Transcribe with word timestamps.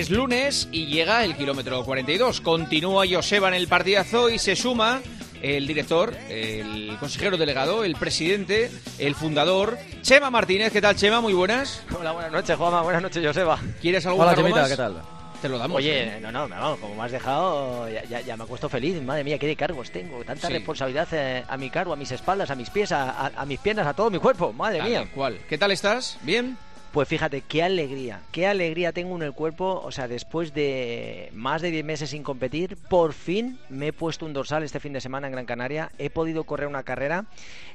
Es 0.00 0.08
lunes 0.08 0.66
y 0.72 0.86
llega 0.86 1.22
el 1.26 1.36
kilómetro 1.36 1.84
42. 1.84 2.40
Continúa 2.40 3.04
Joseba 3.06 3.48
en 3.48 3.54
el 3.54 3.68
partidazo 3.68 4.30
y 4.30 4.38
se 4.38 4.56
suma 4.56 5.02
el 5.42 5.66
director, 5.66 6.16
el 6.30 6.96
consejero 6.98 7.36
delegado, 7.36 7.84
el 7.84 7.96
presidente, 7.96 8.70
el 8.98 9.14
fundador, 9.14 9.76
Chema 10.00 10.30
Martínez. 10.30 10.72
¿Qué 10.72 10.80
tal, 10.80 10.96
Chema? 10.96 11.20
Muy 11.20 11.34
buenas. 11.34 11.82
Hola, 11.98 12.12
buenas 12.12 12.32
noches, 12.32 12.56
Juanma. 12.56 12.80
Buenas 12.80 13.02
noches, 13.02 13.22
Joseba. 13.26 13.58
¿Quieres 13.82 14.06
algo 14.06 14.22
Hola, 14.22 14.30
algo 14.30 14.40
Chemita, 14.42 14.60
más? 14.62 14.70
¿qué 14.70 14.76
tal? 14.78 15.02
Te 15.42 15.48
lo 15.50 15.58
damos. 15.58 15.76
Oye, 15.76 16.16
¿eh? 16.16 16.20
no, 16.22 16.32
no, 16.32 16.48
no, 16.48 16.76
como 16.78 16.94
me 16.94 17.02
has 17.02 17.12
dejado, 17.12 17.86
ya, 17.90 18.02
ya, 18.04 18.22
ya 18.22 18.38
me 18.38 18.44
acuesto 18.44 18.70
feliz. 18.70 19.02
Madre 19.02 19.22
mía, 19.22 19.38
qué 19.38 19.46
de 19.48 19.56
cargos 19.56 19.90
tengo. 19.90 20.24
Tanta 20.24 20.46
Sí. 20.48 20.52
responsabilidad 20.54 21.08
eh, 21.12 21.44
a 21.46 21.58
mi 21.58 21.68
cargo, 21.68 21.92
a 21.92 21.96
mis 21.96 22.10
espaldas, 22.10 22.50
a 22.50 22.54
mis 22.54 22.70
pies, 22.70 22.90
a, 22.92 23.10
a- 23.10 23.32
a 23.36 23.44
mis 23.44 23.60
piernas, 23.60 23.86
a 23.86 23.92
todo 23.92 24.08
mi 24.10 24.18
cuerpo. 24.18 24.50
Madre 24.54 24.82
mía. 24.82 25.06
cual. 25.14 25.38
¿Qué 25.46 25.58
tal 25.58 25.72
estás? 25.72 26.16
¿Bien? 26.22 26.56
Pues 26.92 27.06
fíjate, 27.06 27.42
qué 27.42 27.62
alegría, 27.62 28.20
qué 28.32 28.48
alegría 28.48 28.90
tengo 28.90 29.14
en 29.14 29.22
el 29.22 29.32
cuerpo. 29.32 29.80
O 29.84 29.92
sea, 29.92 30.08
después 30.08 30.52
de 30.52 31.30
más 31.32 31.62
de 31.62 31.70
10 31.70 31.84
meses 31.84 32.10
sin 32.10 32.24
competir, 32.24 32.76
por 32.76 33.12
fin 33.12 33.60
me 33.68 33.88
he 33.88 33.92
puesto 33.92 34.26
un 34.26 34.32
dorsal 34.32 34.64
este 34.64 34.80
fin 34.80 34.92
de 34.92 35.00
semana 35.00 35.28
en 35.28 35.32
Gran 35.32 35.46
Canaria. 35.46 35.92
He 35.98 36.10
podido 36.10 36.42
correr 36.42 36.66
una 36.66 36.82
carrera. 36.82 37.26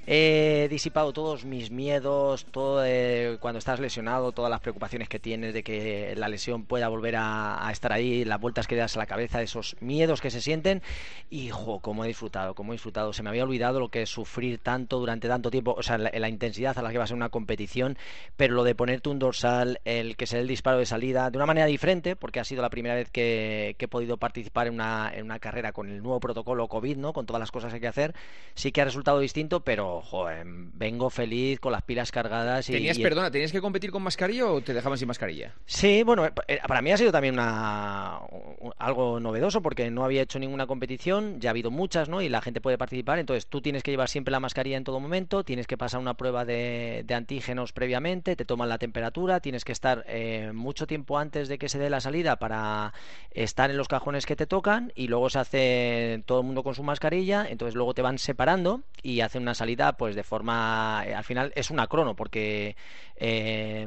He 0.05 0.67
disipado 0.69 1.13
todos 1.13 1.45
mis 1.45 1.71
miedos, 1.71 2.45
todo 2.45 2.83
eh, 2.85 3.37
cuando 3.39 3.59
estás 3.59 3.79
lesionado, 3.79 4.33
todas 4.33 4.51
las 4.51 4.59
preocupaciones 4.59 5.07
que 5.07 5.17
tienes 5.17 5.53
de 5.53 5.63
que 5.63 6.13
la 6.17 6.27
lesión 6.27 6.65
pueda 6.65 6.89
volver 6.89 7.15
a, 7.17 7.69
estar 7.71 7.93
ahí, 7.93 8.25
las 8.25 8.41
vueltas 8.41 8.67
que 8.67 8.75
das 8.75 8.97
a 8.97 8.99
la 8.99 9.05
cabeza, 9.05 9.41
esos 9.41 9.77
miedos 9.79 10.19
que 10.19 10.29
se 10.29 10.41
sienten. 10.41 10.81
Y, 11.29 11.51
jo, 11.51 11.79
cómo 11.79 12.03
he 12.03 12.09
disfrutado, 12.09 12.53
cómo 12.53 12.73
he 12.73 12.75
disfrutado. 12.75 13.13
Se 13.13 13.23
me 13.23 13.29
había 13.29 13.45
olvidado 13.45 13.79
lo 13.79 13.87
que 13.87 14.01
es 14.01 14.09
sufrir 14.09 14.59
tanto 14.59 14.99
durante 14.99 15.29
tanto 15.29 15.49
tiempo, 15.49 15.73
o 15.77 15.83
sea, 15.83 15.97
la, 15.97 16.11
la 16.13 16.27
intensidad 16.27 16.77
a 16.77 16.81
la 16.81 16.91
que 16.91 16.97
va 16.97 17.05
a 17.05 17.07
ser 17.07 17.15
una 17.15 17.29
competición, 17.29 17.97
pero 18.35 18.53
lo 18.53 18.65
de 18.65 18.75
ponerte 18.75 19.04
un 19.09 19.19
dorsal, 19.19 19.79
el 19.85 20.15
que 20.17 20.27
sea 20.27 20.39
el 20.39 20.47
disparo 20.47 20.77
de 20.79 20.85
salida, 20.85 21.29
de 21.29 21.37
una 21.37 21.45
manera 21.45 21.65
diferente, 21.67 22.15
porque 22.15 22.39
ha 22.39 22.43
sido 22.43 22.61
la 22.61 22.69
primera 22.69 22.95
vez 22.95 23.09
que, 23.09 23.75
que 23.77 23.85
he 23.85 23.87
podido 23.87 24.17
participar 24.17 24.67
en 24.67 24.73
una, 24.75 25.11
en 25.13 25.25
una 25.25 25.39
carrera 25.39 25.71
con 25.71 25.89
el 25.89 26.01
nuevo 26.01 26.19
protocolo 26.19 26.67
COVID, 26.67 26.97
¿no? 26.97 27.13
Con 27.13 27.25
todas 27.25 27.39
las 27.39 27.51
cosas 27.51 27.69
que 27.71 27.75
hay 27.75 27.81
que 27.81 27.87
hacer, 27.87 28.13
sí 28.53 28.71
que 28.71 28.81
ha 28.81 28.85
resultado 28.85 29.19
distinto, 29.19 29.61
pero, 29.61 30.01
joder, 30.01 30.43
vengo 30.45 31.09
feliz, 31.09 31.59
con 31.59 31.71
las 31.71 31.81
pilas 31.83 32.11
cargadas 32.11 32.69
y... 32.69 32.73
¿Tenías, 32.73 32.97
y- 32.97 33.03
perdona, 33.03 33.31
¿tenías 33.31 33.51
que 33.51 33.61
competir 33.61 33.91
con 33.91 34.03
mascarilla 34.03 34.47
o 34.47 34.61
te 34.61 34.73
dejaban 34.73 34.97
sin 34.97 35.07
mascarilla? 35.07 35.53
Sí, 35.65 36.03
bueno, 36.03 36.25
eh, 36.47 36.59
para 36.67 36.81
mí 36.81 36.91
ha 36.91 36.97
sido 36.97 37.11
también 37.11 37.33
una, 37.35 38.19
un- 38.59 38.73
algo 38.77 39.19
novedoso 39.19 39.61
porque 39.61 39.89
no 39.91 40.03
había 40.03 40.21
hecho 40.21 40.39
ninguna 40.39 40.67
competición, 40.67 41.39
ya 41.39 41.49
ha 41.49 41.51
habido 41.51 41.71
muchas, 41.71 42.09
¿no? 42.09 42.21
Y 42.21 42.29
la 42.29 42.41
gente 42.41 42.61
puede 42.61 42.77
participar, 42.77 43.19
entonces 43.19 43.47
tú 43.47 43.61
tienes 43.61 43.83
que 43.83 43.91
llevar 43.91 44.09
siempre 44.09 44.31
la 44.31 44.39
mascarilla 44.39 44.77
en 44.77 44.83
todo 44.83 44.99
momento, 44.99 45.43
tienes 45.43 45.67
que 45.67 45.77
pasar 45.77 45.99
una 45.99 46.15
prueba 46.15 46.45
de, 46.45 47.03
de 47.05 47.13
antígenos 47.13 47.71
previamente, 47.73 48.35
te 48.35 48.45
toman 48.45 48.69
la 48.69 48.77
temperatura, 48.77 48.94
tienes 49.41 49.65
que 49.65 49.71
estar 49.71 50.03
eh, 50.07 50.51
mucho 50.53 50.87
tiempo 50.87 51.17
antes 51.17 51.47
de 51.47 51.57
que 51.57 51.69
se 51.69 51.79
dé 51.79 51.89
la 51.89 51.99
salida 51.99 52.37
para 52.37 52.93
estar 53.31 53.69
en 53.69 53.77
los 53.77 53.87
cajones 53.87 54.25
que 54.25 54.35
te 54.35 54.45
tocan 54.45 54.91
y 54.95 55.07
luego 55.07 55.29
se 55.29 55.39
hace 55.39 56.23
todo 56.25 56.39
el 56.39 56.45
mundo 56.45 56.63
con 56.63 56.75
su 56.75 56.83
mascarilla, 56.83 57.45
entonces 57.49 57.75
luego 57.75 57.93
te 57.93 58.01
van 58.01 58.17
separando 58.17 58.81
y 59.03 59.21
hacen 59.21 59.41
una 59.41 59.53
salida 59.53 59.93
pues 59.93 60.15
de 60.15 60.23
forma, 60.23 61.03
eh, 61.05 61.13
al 61.13 61.23
final 61.23 61.51
es 61.55 61.69
una 61.69 61.87
crono 61.87 62.15
porque 62.15 62.75
eh, 63.17 63.85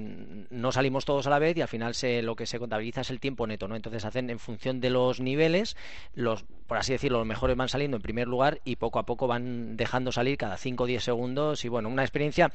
no 0.51 0.73
salimos 0.73 1.05
todos 1.05 1.27
a 1.27 1.31
la 1.31 1.39
vez 1.39 1.57
y 1.57 1.63
al 1.63 1.69
final 1.69 1.95
se, 1.95 2.23
lo 2.23 2.37
que 2.37 2.47
se 2.47 2.59
contabiliza 2.59 3.01
es 3.01 3.11
el 3.11 3.21
tiempo 3.21 3.47
neto, 3.47 3.69
¿no? 3.69 3.77
Entonces 3.77 4.05
hacen 4.05 4.31
en 4.31 4.39
función 4.39 4.81
de 4.81 4.91
los 4.91 5.21
niveles, 5.21 5.77
los, 6.15 6.45
por 6.67 6.79
así 6.79 6.93
decirlo, 6.93 7.19
los 7.19 7.27
mejores 7.27 7.57
van 7.57 7.69
saliendo 7.69 7.97
en 7.97 8.03
primer 8.03 8.29
lugar 8.29 8.61
y 8.65 8.77
poco 8.77 8.99
a 8.99 9.07
poco 9.07 9.27
van 9.27 9.77
dejando 9.77 10.13
salir 10.13 10.37
cada 10.37 10.57
5 10.57 10.85
o 10.85 10.87
10 10.87 11.03
segundos 11.03 11.65
y 11.65 11.69
bueno, 11.69 11.89
una 11.89 12.03
experiencia 12.03 12.53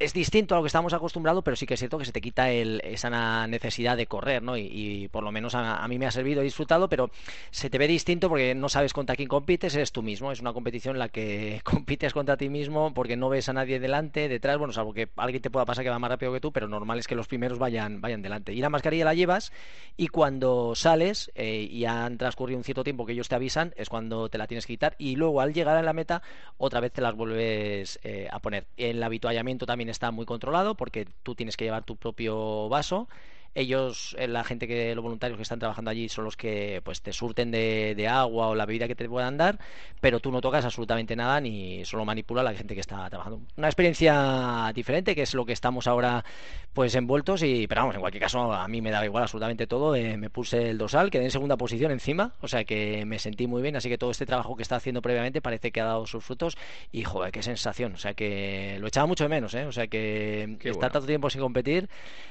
es 0.00 0.14
distinto 0.14 0.54
a 0.54 0.58
lo 0.58 0.62
que 0.64 0.68
estamos 0.68 0.94
acostumbrados, 0.94 1.44
pero 1.44 1.56
sí 1.56 1.66
que 1.66 1.76
cierto 1.80 1.98
que 1.98 2.04
se 2.04 2.12
te 2.12 2.20
quita 2.20 2.50
el- 2.50 2.80
esa 2.84 3.46
necesidad 3.48 3.96
de 3.96 4.06
correr, 4.06 4.42
¿no? 4.42 4.56
Y, 4.56 5.08
por 5.10 5.24
lo 5.24 5.32
menos 5.32 5.54
a, 5.54 5.82
a 5.82 5.88
mí 5.88 5.98
me 5.98 6.06
ha 6.06 6.10
servido, 6.10 6.40
he 6.40 6.44
disfrutado, 6.44 6.88
pero 6.88 7.10
se 7.50 7.68
te 7.70 7.78
ve 7.78 7.88
distinto 7.88 8.28
porque 8.28 8.54
no 8.54 8.68
sabes 8.68 8.92
contra 8.92 9.16
quién 9.16 9.28
compites, 9.28 9.74
eres 9.74 9.92
tú 9.92 10.02
mismo. 10.02 10.30
Es 10.32 10.40
una 10.40 10.52
competición 10.52 10.94
en 10.96 11.00
la 11.00 11.08
que 11.08 11.60
compites 11.64 12.12
contra 12.12 12.36
ti 12.36 12.48
mismo 12.48 12.94
porque 12.94 13.16
no 13.16 13.28
ves 13.28 13.48
a 13.48 13.52
nadie 13.52 13.80
delante, 13.80 14.28
detrás, 14.28 14.58
bueno, 14.58 14.72
salvo 14.72 14.92
que 14.94 15.08
alguien 15.16 15.42
te 15.42 15.50
pueda 15.50 15.64
pasar 15.66 15.84
que 15.84 15.90
va 15.90 15.98
más 15.98 16.10
rápido 16.10 16.32
que 16.32 16.40
tú, 16.40 16.52
pero 16.52 16.68
normal 16.68 16.98
es 16.98 17.06
que 17.08 17.14
los 17.16 17.26
primeros 17.26 17.58
vayan, 17.58 18.00
vayan 18.00 18.22
delante. 18.22 18.52
Y 18.52 18.60
la 18.60 18.70
mascarilla 18.70 19.04
la 19.04 19.14
llevas 19.14 19.52
y 19.96 20.08
cuando 20.08 20.74
sales 20.74 21.30
eh, 21.34 21.66
y 21.70 21.84
han 21.84 22.18
transcurrido 22.18 22.58
un 22.58 22.64
cierto 22.64 22.84
tiempo 22.84 23.06
que 23.06 23.12
ellos 23.12 23.28
te 23.28 23.34
avisan, 23.34 23.72
es 23.76 23.88
cuando 23.88 24.28
te 24.28 24.38
la 24.38 24.46
tienes 24.46 24.66
que 24.66 24.74
quitar 24.74 24.94
y 24.98 25.16
luego 25.16 25.40
al 25.40 25.52
llegar 25.52 25.76
a 25.76 25.82
la 25.82 25.92
meta 25.92 26.22
otra 26.58 26.80
vez 26.80 26.92
te 26.92 27.00
las 27.00 27.14
vuelves 27.14 27.98
eh, 28.02 28.28
a 28.30 28.38
poner. 28.40 28.66
El 28.76 29.02
habituallamiento 29.02 29.66
también 29.66 29.88
está 29.88 30.10
muy 30.10 30.26
controlado 30.26 30.74
porque 30.74 31.06
tú 31.22 31.34
tienes 31.34 31.56
que 31.56 31.64
llevar 31.70 31.84
tu 31.84 31.96
propio 31.96 32.68
vaso. 32.68 33.08
Ellos, 33.54 34.14
eh, 34.18 34.28
la 34.28 34.44
gente 34.44 34.68
que, 34.68 34.94
los 34.94 35.02
voluntarios 35.02 35.36
que 35.36 35.42
están 35.42 35.58
trabajando 35.58 35.90
allí 35.90 36.08
son 36.08 36.24
los 36.24 36.36
que 36.36 36.80
pues 36.84 37.02
te 37.02 37.12
surten 37.12 37.50
de, 37.50 37.94
de 37.96 38.08
agua 38.08 38.48
o 38.48 38.54
la 38.54 38.66
bebida 38.66 38.86
que 38.86 38.94
te 38.94 39.08
puedan 39.08 39.36
dar, 39.36 39.58
pero 40.00 40.20
tú 40.20 40.30
no 40.30 40.40
tocas 40.40 40.64
absolutamente 40.64 41.16
nada 41.16 41.40
ni 41.40 41.84
solo 41.84 42.04
manipula 42.04 42.42
la 42.42 42.54
gente 42.54 42.74
que 42.74 42.80
está 42.80 43.08
trabajando. 43.08 43.40
Una 43.56 43.68
experiencia 43.68 44.70
diferente 44.74 45.14
que 45.14 45.22
es 45.22 45.34
lo 45.34 45.44
que 45.44 45.52
estamos 45.52 45.86
ahora 45.86 46.24
pues 46.72 46.94
envueltos 46.94 47.42
y 47.42 47.66
pero 47.66 47.82
vamos, 47.82 47.96
en 47.96 48.00
cualquier 48.00 48.22
caso 48.22 48.52
a 48.52 48.68
mí 48.68 48.80
me 48.80 48.90
daba 48.90 49.04
igual 49.04 49.24
absolutamente 49.24 49.66
todo, 49.66 49.94
eh, 49.96 50.16
me 50.16 50.30
puse 50.30 50.70
el 50.70 50.78
dorsal, 50.78 51.10
quedé 51.10 51.24
en 51.24 51.30
segunda 51.30 51.56
posición 51.56 51.90
encima, 51.90 52.34
o 52.40 52.48
sea 52.48 52.64
que 52.64 53.04
me 53.04 53.18
sentí 53.18 53.46
muy 53.46 53.62
bien, 53.62 53.76
así 53.76 53.88
que 53.88 53.98
todo 53.98 54.10
este 54.10 54.26
trabajo 54.26 54.56
que 54.56 54.62
está 54.62 54.76
haciendo 54.76 55.02
previamente 55.02 55.42
parece 55.42 55.72
que 55.72 55.80
ha 55.80 55.84
dado 55.84 56.06
sus 56.06 56.24
frutos 56.24 56.56
y 56.92 57.02
joder, 57.02 57.32
qué 57.32 57.42
sensación, 57.42 57.94
o 57.94 57.96
sea 57.96 58.14
que 58.14 58.78
lo 58.80 58.86
echaba 58.86 59.06
mucho 59.06 59.24
de 59.24 59.30
menos, 59.30 59.54
¿eh? 59.54 59.64
o 59.64 59.72
sea 59.72 59.88
que 59.88 60.58
bueno. 60.62 60.78
tanto 60.78 61.02
tiempo 61.02 61.28
sin 61.28 61.40
competir 61.40 61.88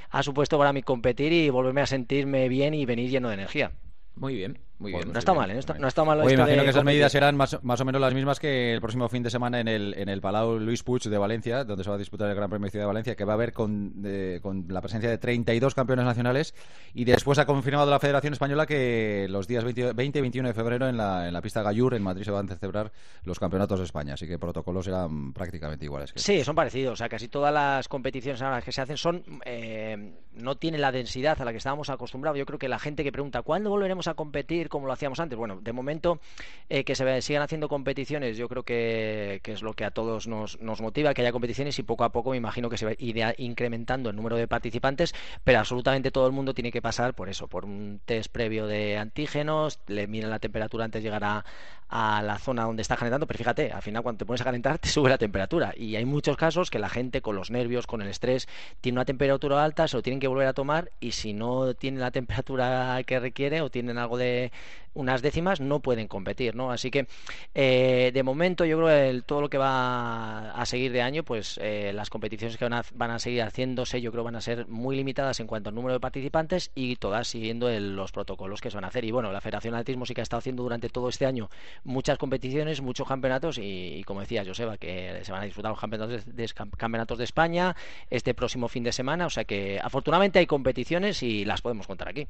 ha 0.10 0.24
supuesto 0.24 0.58
para 0.58 0.74
mí 0.74 0.82
competir 0.82 1.32
y 1.34 1.50
volverme 1.50 1.82
a 1.82 1.86
sentirme 1.88 2.50
bien 2.50 2.74
y 2.74 2.86
venir 2.86 3.10
lleno 3.10 3.30
de 3.30 3.36
energía. 3.36 3.72
Muy 4.16 4.36
bien, 4.36 4.60
muy 4.80 4.92
bien. 4.94 5.12
no 5.12 5.20
está 5.20 5.32
bien, 5.34 5.42
mal, 5.42 5.52
¿eh? 5.52 5.54
no 5.54 5.60
está, 5.60 5.74
muy 5.74 5.82
no 5.82 5.88
está 5.88 6.04
mal 6.04 6.20
Oye, 6.22 6.34
imagino 6.36 6.58
de 6.58 6.64
que 6.64 6.70
esas 6.72 6.84
medidas 6.84 7.12
serán 7.12 7.36
más, 7.36 7.60
más 7.64 7.80
o 7.82 7.86
menos 7.86 8.02
las 8.02 8.14
mismas 8.14 8.40
que 8.40 8.74
el 8.74 8.80
próximo 8.82 9.08
fin 9.10 9.22
de 9.24 9.30
semana 9.30 9.60
en 9.60 9.68
el, 9.68 9.94
en 9.98 10.10
el 10.10 10.22
Palau 10.22 10.58
Luis 10.60 10.84
Puig 10.84 11.04
de 11.04 11.18
Valencia, 11.18 11.64
donde 11.66 11.84
se 11.84 11.90
va 11.90 11.96
a 11.98 12.00
disputar 12.00 12.30
el 12.30 12.36
Gran 12.36 12.50
Premio 12.50 12.66
de 12.66 12.72
Ciudad 12.72 12.84
de 12.86 12.88
Valencia, 12.88 13.16
que 13.16 13.26
va 13.26 13.34
a 13.34 13.36
haber 13.36 13.54
con, 13.54 14.02
de- 14.02 14.40
con 14.42 14.66
la 14.70 14.82
presencia 14.82 15.10
de 15.10 15.18
32 15.18 15.76
campeones 15.76 16.06
nacionales. 16.06 16.56
Y 16.94 17.04
después 17.06 17.38
ha 17.40 17.46
confirmado 17.46 17.90
la 17.92 18.00
Federación 18.00 18.34
Española 18.34 18.66
que 18.66 19.28
los 19.30 19.48
días 19.48 19.64
20, 19.64 19.94
20 19.94 20.20
y 20.20 20.22
21 20.22 20.48
de 20.48 20.54
febrero 20.54 20.88
en 20.88 20.98
la, 20.98 21.28
en 21.28 21.34
la 21.34 21.42
pista 21.42 21.62
Gallur, 21.62 21.94
en 21.94 22.04
Madrid, 22.04 22.24
se 22.24 22.32
van 22.32 22.50
a 22.50 22.56
celebrar 22.56 22.92
los 23.24 23.38
campeonatos 23.40 23.80
de 23.80 23.86
España. 23.86 24.14
Así 24.14 24.28
que 24.28 24.40
protocolos 24.40 24.86
serán 24.86 25.34
prácticamente 25.34 25.86
iguales. 25.86 26.14
Que 26.14 26.20
Sí, 26.20 26.44
son 26.44 26.56
parecidos. 26.56 26.94
O 26.94 26.96
sea, 26.96 27.10
casi 27.10 27.28
todas 27.28 27.54
las 27.54 27.88
competiciones 27.90 28.42
ahora 28.42 28.62
que 28.62 28.72
se 28.72 28.82
hacen 28.82 28.96
son 28.98 29.24
eh, 29.46 30.14
no 30.34 30.56
tienen 30.56 30.82
la 30.82 30.92
densidad 30.92 31.42
a 31.42 31.46
la 31.46 31.52
que 31.52 31.58
estábamos 31.58 31.90
acostumbrados. 31.90 32.38
Yo 32.40 32.46
creo 32.46 32.60
que 32.60 32.70
la 32.70 32.80
gente 32.80 33.04
que 33.04 33.12
pregunta 33.12 33.42
¿cuándo 33.42 33.70
volveremos 33.70 34.08
a 34.08 34.14
competir 34.14 34.69
como 34.70 34.88
lo 34.88 34.94
hacíamos 34.94 35.20
antes? 35.20 35.38
Bueno, 35.38 35.60
de 35.62 35.74
momento 35.74 36.20
eh, 36.70 36.84
que 36.84 36.96
se 36.96 37.22
sigan 37.22 37.42
haciendo 37.42 37.68
competiciones, 37.68 38.38
yo 38.38 38.48
creo 38.48 38.64
que, 38.64 39.42
es 39.44 39.62
lo 39.62 39.74
que 39.74 39.86
a 39.86 39.92
todos 39.92 40.28
nos, 40.28 40.58
motiva, 40.62 41.14
que 41.14 41.22
haya 41.22 41.32
competiciones 41.32 41.78
y 41.80 41.84
poco 41.84 42.04
a 42.04 42.12
poco 42.12 42.32
me 42.32 42.38
imagino 42.38 42.70
que 42.70 42.78
se 42.78 42.86
va 42.86 42.94
incrementando 43.38 44.10
el 44.10 44.16
número 44.16 44.36
de 44.36 44.48
participantes, 44.48 45.14
pero 45.44 45.60
absolutamente 45.60 46.12
todo 46.12 46.28
el 46.28 46.34
mundo 46.34 46.54
tiene 46.54 46.72
que 46.72 46.82
pasar 46.82 47.14
por 47.14 47.30
eso, 47.30 47.48
por 47.48 47.66
un 47.66 48.00
test 48.06 48.32
previo 48.32 48.68
de 48.68 48.98
antígenos, 48.98 49.80
le 49.88 50.08
miran 50.08 50.30
la 50.30 50.40
temperatura 50.40 50.86
antes 50.86 51.02
de 51.02 51.10
llegar 51.10 51.24
a, 51.24 51.44
a 51.90 52.22
la 52.22 52.38
zona 52.38 52.64
donde 52.64 52.84
está 52.84 52.96
calentando, 52.96 53.26
pero 53.26 53.40
fíjate, 53.40 53.72
al 53.72 53.82
final 53.82 54.04
cuando 54.04 54.20
te 54.20 54.26
pones 54.26 54.42
a 54.42 54.44
calentar 54.44 54.78
te 54.80 54.90
sube 54.90 55.10
la 55.10 55.18
temperatura 55.18 55.74
y 55.76 55.96
hay 55.96 56.06
muchos 56.06 56.38
casos 56.38 56.70
que 56.70 56.78
la 56.78 56.90
gente 56.90 57.22
con 57.22 57.36
los 57.36 57.50
nervios, 57.50 57.88
con 57.88 58.02
el 58.02 58.10
estrés, 58.10 58.48
tiene 58.80 58.98
una 58.98 59.06
temperatura 59.06 59.64
alta, 59.64 59.88
se 59.88 59.98
lo 59.98 60.04
tienen 60.04 60.20
que 60.20 60.28
volver 60.28 60.48
a 60.48 60.54
tomar 60.54 60.92
y 61.00 61.12
si 61.12 61.34
no 61.34 61.74
tienen 61.74 62.00
la 62.00 62.12
temperatura 62.12 63.02
que 63.06 63.20
requiere 63.20 63.62
o 63.62 63.72
tienen 63.72 63.98
algo 63.98 64.18
de 64.18 64.52
unas 64.94 65.22
décimas 65.22 65.60
no 65.62 65.80
pueden 65.82 66.08
competir, 66.08 66.56
¿no? 66.56 66.72
Así 66.72 66.90
que 66.92 67.08
eh, 67.54 68.12
de 68.14 68.24
momento 68.24 68.66
yo 68.66 68.78
creo 68.78 68.88
que 68.90 69.10
el- 69.10 69.24
todo 69.24 69.42
lo 69.42 69.50
que 69.50 69.58
va 69.58 70.52
a 70.52 70.66
seguir 70.66 70.92
de 70.92 71.02
año, 71.02 71.24
pues 71.24 71.60
eh, 71.62 71.92
las 71.94 72.10
competiciones 72.10 72.58
que 72.58 72.66
van 72.66 72.74
a, 72.74 72.84
van 72.96 73.12
a 73.12 73.20
seguir 73.20 73.44
haciéndose, 73.44 74.02
yo 74.02 74.12
creo 74.12 74.24
van 74.24 74.36
a 74.36 74.42
ser 74.42 74.68
muy 74.68 74.96
limitadas 74.96 75.40
en 75.40 75.48
cuanto 75.48 75.70
al 75.70 75.76
número 75.76 75.94
de 75.94 76.00
participantes 76.00 76.72
y 76.76 76.96
todas 76.96 77.28
siguiendo 77.28 77.70
el- 77.70 77.96
los 77.96 78.12
protocolos 78.12 78.62
que 78.62 78.72
se 78.72 78.78
van 78.78 78.84
a 78.84 78.88
hacer. 78.88 79.06
Y 79.06 79.12
bueno, 79.12 79.32
la 79.32 79.42
Federación 79.42 79.74
de 79.74 79.80
Atletismo 79.80 80.06
sí 80.06 80.14
que 80.14 80.22
ha 80.22 80.24
estado 80.24 80.40
haciendo 80.40 80.64
durante 80.64 80.90
todo 80.90 81.08
este 81.10 81.26
año 81.26 81.50
muchas 81.84 82.18
competiciones, 82.18 82.82
muchos 82.82 83.08
campeonatos 83.08 83.58
y, 83.62 84.04
como 84.06 84.22
decía 84.22 84.44
Joseba, 84.46 84.78
que 84.78 85.20
se 85.24 85.32
van 85.32 85.42
a 85.42 85.46
disfrutar 85.46 85.72
los 85.72 85.80
campeonatos 85.80 86.26
de- 86.26 86.50
campeonatos 86.78 87.18
de 87.18 87.24
España 87.24 87.76
este 88.10 88.34
próximo 88.34 88.68
fin 88.68 88.84
de 88.84 88.92
semana, 88.92 89.28
o 89.28 89.30
sea 89.30 89.44
que 89.44 89.80
afortunadamente 89.82 90.40
hay 90.40 90.46
competiciones 90.48 91.22
y 91.24 91.46
las 91.46 91.62
podemos 91.62 91.86
contar 91.88 92.10
aquí. 92.10 92.28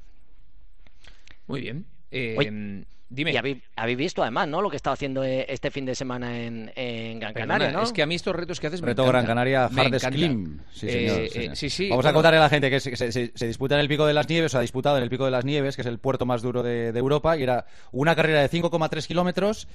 Muy 1.48 1.62
bien. 1.62 1.86
Eh, 2.12 2.36
Oye, 2.38 2.86
dime. 3.10 3.32
Y 3.32 3.38
habéis, 3.38 3.58
habéis 3.76 3.98
visto 3.98 4.22
además, 4.22 4.48
¿no? 4.48 4.62
Lo 4.62 4.70
que 4.70 4.76
está 4.78 4.92
haciendo 4.92 5.24
eh, 5.24 5.46
este 5.50 5.72
fin 5.72 5.86
de 5.86 5.96
semana 5.96 6.40
en, 6.40 6.72
en 6.76 7.20
Gran 7.20 7.34
Perdona, 7.34 7.54
Canaria, 7.56 7.78
¿no? 7.78 7.84
Es 7.84 7.92
que 7.94 8.02
a 8.02 8.06
mí 8.06 8.16
estos 8.16 8.36
retos 8.36 8.60
que 8.60 8.68
haces 8.68 8.82
me 8.82 8.88
Reto 8.88 9.04
encantan. 9.04 9.26
Gran 9.26 9.26
Canaria 9.28 9.70
Me 9.70 9.82
Hard. 9.82 10.00
Slim. 10.00 10.60
Sí, 10.72 10.88
Eh, 10.88 11.30
señor, 11.30 11.52
eh, 11.52 11.56
sí, 11.56 11.70
sí. 11.70 11.90
Vamos 11.90 12.06
a 12.06 12.14
contarle 12.14 12.38
a 12.38 12.42
la 12.42 12.50
gente 12.50 12.70
que 12.70 12.80
se, 12.80 12.96
se- 12.96 13.12
se- 13.12 13.32
se 13.36 13.48
disputa 13.48 13.76
en 13.76 13.82
el 13.82 13.88
Pico 13.88 14.06
de 14.06 14.14
las 14.14 14.28
Nieves, 14.30 14.54
o 14.56 14.58
ha 14.58 14.62
disputado 14.62 14.98
en 14.98 15.04
el 15.04 15.10
Pico 15.10 15.26
de 15.26 15.32
las 15.32 15.46
Nieves, 15.46 15.76
que 15.76 15.82
es 15.82 15.88
el 15.88 16.00
puerto 16.00 16.26
más 16.26 16.42
duro 16.42 16.64
de, 16.64 16.92
de 16.92 17.00
Europa, 17.00 17.38
y 17.38 17.44
era 17.44 17.66
una 17.92 18.16
carrera 18.16 18.42
de 18.42 18.50
5,3 18.50 19.08
kilómetros 19.08 19.68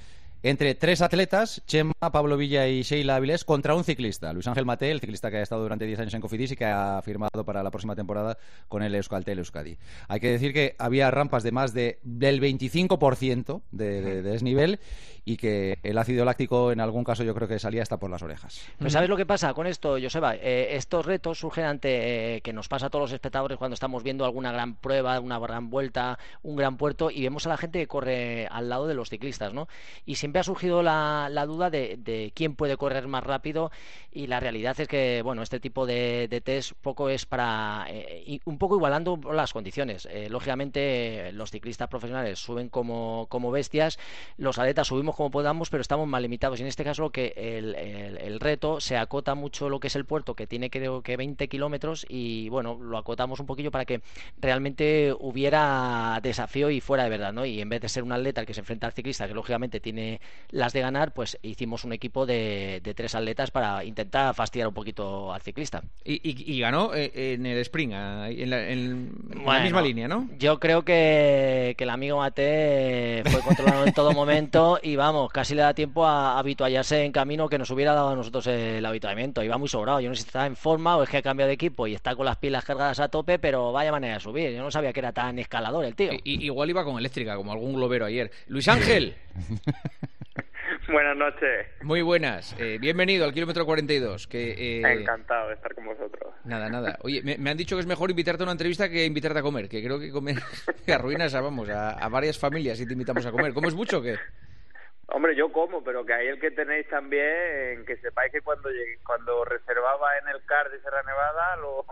entre 0.45 0.75
tres 0.75 1.01
atletas, 1.01 1.63
Chema, 1.67 1.95
Pablo 2.13 2.37
Villa 2.37 2.69
y 2.69 2.83
Sheila 2.83 3.17
Avilés, 3.17 3.45
contra 3.45 3.75
un 3.75 3.83
ciclista, 3.83 4.31
Luis 4.35 4.47
Ángel 4.47 4.67
Mate, 4.67 4.91
el 4.91 5.01
ciclista 5.01 5.31
que 5.31 5.39
ha 5.39 5.43
estado 5.43 5.63
durante 5.63 5.87
10 5.87 6.01
años 6.01 6.13
en 6.13 6.21
Cofidis 6.21 6.53
y 6.53 6.57
que 6.57 6.67
ha 6.67 7.01
firmado 7.03 7.47
para 7.47 7.63
la 7.63 7.71
próxima 7.71 7.97
temporada 7.97 8.37
con 8.69 8.83
el 8.83 8.95
Euskaltel 8.95 9.39
Euskadi. 9.39 9.79
Hay 10.07 10.21
que 10.21 10.31
decir 10.31 10.53
que 10.53 10.77
había 10.79 11.11
rampas 11.11 11.45
de 11.45 11.53
más 11.53 11.73
de, 11.73 11.99
del 12.03 12.43
25% 12.43 13.63
de, 13.71 14.03
de, 14.03 14.23
de 14.23 14.31
desnivel 14.31 14.81
y 15.25 15.37
que 15.37 15.79
el 15.83 15.99
ácido 15.99 16.25
láctico 16.25 16.73
en 16.73 16.81
algún 16.81 17.05
caso 17.05 17.25
yo 17.25 17.35
creo 17.35 17.49
que 17.49 17.59
salía 17.59 17.83
hasta 17.83 17.97
por 17.97 18.11
las 18.11 18.23
orejas. 18.23 18.61
Pues 18.79 18.93
¿sabes 18.93 19.09
lo 19.09 19.17
que 19.17 19.27
pasa 19.27 19.55
con 19.55 19.67
esto, 19.67 19.97
Joseba? 20.01 20.35
Eh, 20.37 20.77
estos 20.77 21.07
retos 21.07 21.39
surgen 21.39 21.65
ante 21.65 22.37
eh, 22.37 22.41
que 22.43 22.53
nos 22.53 22.69
pasa 22.69 22.87
a 22.87 22.91
todos 22.91 23.05
los 23.05 23.13
espectadores 23.13 23.59
cuando 23.59 23.75
estamos 23.75 24.03
viendo 24.03 24.25
alguna 24.25 24.53
gran 24.53 24.75
prueba, 24.75 25.19
una 25.21 25.39
gran 25.39 25.71
vuelta, 25.71 26.19
un 26.43 26.57
gran 26.57 26.77
puerto 26.77 27.11
y 27.11 27.23
vemos 27.23 27.47
a 27.47 27.51
la 27.51 27.57
gente 27.57 27.79
que 27.79 27.87
corre 27.87 28.47
al 28.51 28.69
lado 28.69 28.87
de 28.87 28.95
los 28.95 29.09
ciclistas, 29.09 29.55
¿no? 29.55 29.69
Y 30.05 30.17
siempre 30.17 30.34
ha 30.39 30.43
surgido 30.43 30.83
la, 30.83 31.29
la 31.31 31.47
duda 31.47 31.71
de, 31.71 31.97
de, 31.99 32.33
quién 32.35 32.55
puede 32.55 32.77
correr 32.77 33.07
más 33.09 33.25
rápido 33.25 33.71
y 34.13 34.27
la 34.27 34.41
realidad 34.41 34.79
es 34.79 34.89
que, 34.89 35.23
bueno, 35.23 35.43
este 35.43 35.61
tipo 35.61 35.87
de, 35.87 36.29
de 36.29 36.41
test 36.41 36.73
poco 36.81 37.09
es 37.09 37.27
para 37.27 37.87
eh, 37.89 38.41
un 38.45 38.59
poco 38.59 38.77
igualando 38.77 39.19
las 39.33 39.53
condiciones. 39.53 40.07
Eh, 40.11 40.29
lógicamente 40.31 41.33
los 41.33 41.51
ciclistas 41.51 41.89
profesionales 41.89 42.39
suben 42.39 42.69
como, 42.69 43.27
como 43.29 43.51
bestias, 43.51 43.99
los 44.37 44.59
atletas 44.59 44.89
subimos 44.89 45.17
como 45.17 45.31
podamos, 45.31 45.71
pero 45.71 45.81
estamos 45.81 46.07
más 46.07 46.23
limitados. 46.23 46.59
Y 46.59 46.63
en 46.63 46.69
este 46.69 46.85
caso 46.85 47.11
que 47.11 47.35
el, 47.37 47.75
el, 47.75 48.19
el, 48.19 48.41
reto 48.41 48.81
se 48.81 48.97
acota 48.97 49.35
mucho 49.35 49.69
lo 49.69 49.81
que 49.81 49.89
es 49.89 49.97
el 49.97 50.05
puerto, 50.05 50.35
que 50.35 50.47
tiene 50.47 50.71
creo 50.71 51.03
que 51.03 51.17
20 51.17 51.49
kilómetros, 51.49 52.07
y 52.09 52.49
bueno, 52.49 52.79
lo 52.81 52.99
acotamos 52.99 53.41
un 53.41 53.47
poquillo 53.47 53.71
para 53.71 53.85
que 53.85 54.01
realmente 54.39 55.15
hubiera 55.19 56.21
desafío 56.23 56.71
y 56.71 56.81
fuera 56.81 57.05
de 57.05 57.11
verdad, 57.11 57.33
¿no? 57.33 57.45
Y 57.45 57.61
en 57.61 57.69
vez 57.69 57.81
de 57.81 57.89
ser 57.89 58.03
un 58.03 58.13
atleta 58.13 58.41
el 58.41 58.47
que 58.47 58.55
se 58.55 58.61
enfrenta 58.61 58.87
al 58.87 58.93
ciclista, 58.93 59.27
que 59.27 59.35
lógicamente 59.35 59.81
tiene 59.81 60.21
las 60.51 60.73
de 60.73 60.81
ganar, 60.81 61.13
pues 61.13 61.39
hicimos 61.43 61.85
un 61.85 61.93
equipo 61.93 62.27
de, 62.27 62.81
de 62.83 62.95
tres 62.95 63.15
atletas 63.15 63.51
para 63.51 63.85
intentar 63.85 64.35
fastidiar 64.35 64.69
un 64.69 64.75
poquito 64.75 65.33
al 65.33 65.43
ciclista. 65.43 65.83
Y, 66.05 66.15
y, 66.23 66.55
y 66.55 66.61
ganó 66.61 66.95
eh, 66.95 67.35
en 67.35 67.45
el 67.45 67.59
sprint, 67.59 67.93
en 67.93 68.51
la, 68.51 68.69
en 68.69 69.13
bueno, 69.29 69.53
la 69.53 69.61
misma 69.61 69.83
línea, 69.83 70.07
¿no? 70.07 70.29
Yo 70.39 70.61
creo 70.61 70.85
que, 70.85 71.75
que 71.77 71.85
el 71.85 71.91
amigo 71.91 72.19
Mate 72.19 73.23
fue 73.27 73.41
controlado 73.41 73.87
en 73.87 73.93
todo 73.93 74.13
momento 74.13 74.79
y 74.83 74.97
vamos, 74.97 75.33
casi 75.33 75.55
le 75.55 75.63
da 75.63 75.75
tiempo 75.75 76.07
a 76.07 76.39
habituallarse 76.39 77.05
en 77.05 77.13
camino 77.13 77.49
que 77.49 77.59
nos 77.59 77.71
hubiera 77.71 77.93
dado 77.93 78.11
a 78.11 78.15
nosotros 78.17 78.47
el 78.47 78.85
habituamiento. 78.87 79.43
Iba 79.43 79.59
muy 79.59 79.69
sobrado. 79.69 80.01
Yo 80.01 80.09
no 80.09 80.15
sé 80.15 80.23
si 80.23 80.29
está 80.29 80.47
en 80.47 80.57
forma 80.57 80.97
o 80.97 81.03
es 81.03 81.09
que 81.09 81.17
ha 81.17 81.23
cambiado 81.23 81.49
de 81.49 81.55
equipo 81.55 81.87
y 81.87 81.95
está 81.95 82.15
con 82.15 82.27
las 82.27 82.37
pilas 82.37 82.65
cargadas 82.65 83.01
a 83.01 83.09
tope, 83.09 83.39
pero 83.39 83.73
vaya 83.73 83.91
manera 83.91 84.15
de 84.15 84.21
subir. 84.21 84.53
Yo 84.53 84.63
no 84.63 84.71
sabía 84.71 84.93
que 84.93 85.01
era 85.01 85.13
tan 85.13 85.39
escalador 85.39 85.85
el 85.85 85.95
tío. 85.95 86.13
Y, 86.13 86.45
igual 86.45 86.71
iba 86.71 86.85
con 86.85 86.99
eléctrica, 86.99 87.37
como 87.37 87.53
algún 87.53 87.75
globero 87.75 88.07
ayer. 88.07 88.31
Luis 88.47 88.69
Ángel. 88.69 89.15
Buenas 90.89 91.17
noches. 91.17 91.67
Muy 91.83 92.03
buenas. 92.03 92.55
Eh, 92.59 92.79
bienvenido 92.79 93.25
al 93.25 93.33
kilómetro 93.33 93.65
42. 93.65 94.27
Que, 94.27 94.79
eh... 94.79 94.83
Encantado 94.85 95.49
de 95.49 95.55
estar 95.55 95.75
con 95.75 95.87
vosotros. 95.87 96.35
Nada, 96.45 96.69
nada. 96.69 96.99
Oye, 97.03 97.23
me, 97.23 97.39
me, 97.39 97.51
han 97.51 97.57
dicho 97.57 97.77
que 97.77 97.81
es 97.81 97.87
mejor 97.87 98.11
invitarte 98.11 98.43
a 98.43 98.45
una 98.45 98.53
entrevista 98.53 98.89
que 98.89 99.05
invitarte 99.07 99.39
a 99.39 99.43
comer, 99.43 99.69
que 99.69 99.83
creo 99.83 99.99
que 99.99 100.11
comer 100.11 100.37
arruinas 100.89 101.35
a, 101.35 101.41
vamos, 101.41 101.69
a, 101.71 101.93
a 101.93 102.09
varias 102.09 102.39
familias 102.39 102.79
si 102.79 102.87
te 102.87 102.93
invitamos 102.93 103.25
a 103.25 103.31
comer. 103.31 103.55
¿Cómo 103.55 103.69
es 103.69 103.75
mucho 103.75 103.99
o 103.99 104.03
qué? 104.03 104.17
Hombre, 105.09 105.37
yo 105.37 105.53
como, 105.53 105.83
pero 105.85 106.05
que 106.05 106.15
ahí 106.15 106.29
el 106.29 106.41
que 106.41 106.51
tenéis 106.51 106.89
también, 106.89 107.85
que 107.87 107.97
sepáis 107.99 108.33
que 108.33 108.41
cuando 108.41 108.71
llegué, 108.71 108.99
cuando 109.05 109.45
reservaba 109.45 110.19
en 110.19 110.29
el 110.29 110.45
CAR 110.45 110.71
de 110.71 110.81
Sierra 110.81 111.03
Nevada, 111.03 111.57
lo, 111.57 111.85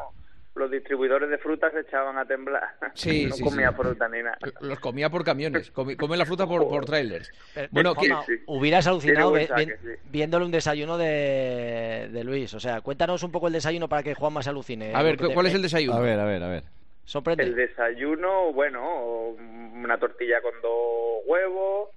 los 0.54 0.70
distribuidores 0.70 1.31
de 1.31 1.38
frutas 1.38 1.72
se 1.72 1.81
echaban 1.81 2.19
a 2.19 2.25
temblar. 2.25 2.75
Sí, 2.94 3.26
no 3.28 3.34
sí, 3.34 3.43
comía 3.43 3.70
sí. 3.70 3.76
fruta 3.76 4.08
ni 4.08 4.22
nada. 4.22 4.38
Los 4.60 4.81
comía 4.81 5.10
por 5.10 5.25
camiones, 5.25 5.70
come, 5.70 5.96
come 5.96 6.16
la 6.16 6.26
fruta 6.26 6.46
por, 6.46 6.69
por 6.69 6.84
trailers. 6.84 7.31
Bueno, 7.70 7.94
sí, 8.00 8.08
sí. 8.26 8.43
hubieras 8.46 8.87
alucinado 8.87 9.32
vi, 9.32 9.46
vi, 9.46 9.72
viéndole 10.10 10.44
un 10.44 10.50
desayuno 10.50 10.99
de, 10.99 12.08
de, 12.12 12.25
Luis. 12.25 12.52
O 12.54 12.60
sea, 12.60 12.81
cuéntanos 12.81 13.22
un 13.22 13.31
poco 13.31 13.46
el 13.46 13.52
desayuno 13.52 13.88
para 13.88 14.02
que 14.02 14.14
Juanma 14.14 14.43
se 14.43 14.50
alucine. 14.50 14.94
A 14.94 15.02
ver, 15.02 15.16
¿cuál 15.16 15.44
te... 15.44 15.49
es 15.49 15.54
el 15.54 15.62
desayuno? 15.62 15.96
A 15.96 16.00
ver, 16.00 16.19
a 16.19 16.25
ver, 16.25 16.43
a 16.43 16.49
ver. 16.49 16.64
Sorprende. 17.05 17.43
El 17.44 17.55
desayuno, 17.55 18.52
bueno, 18.52 19.28
una 19.28 19.98
tortilla 19.98 20.40
con 20.40 20.55
dos 20.62 21.22
huevos, 21.26 21.90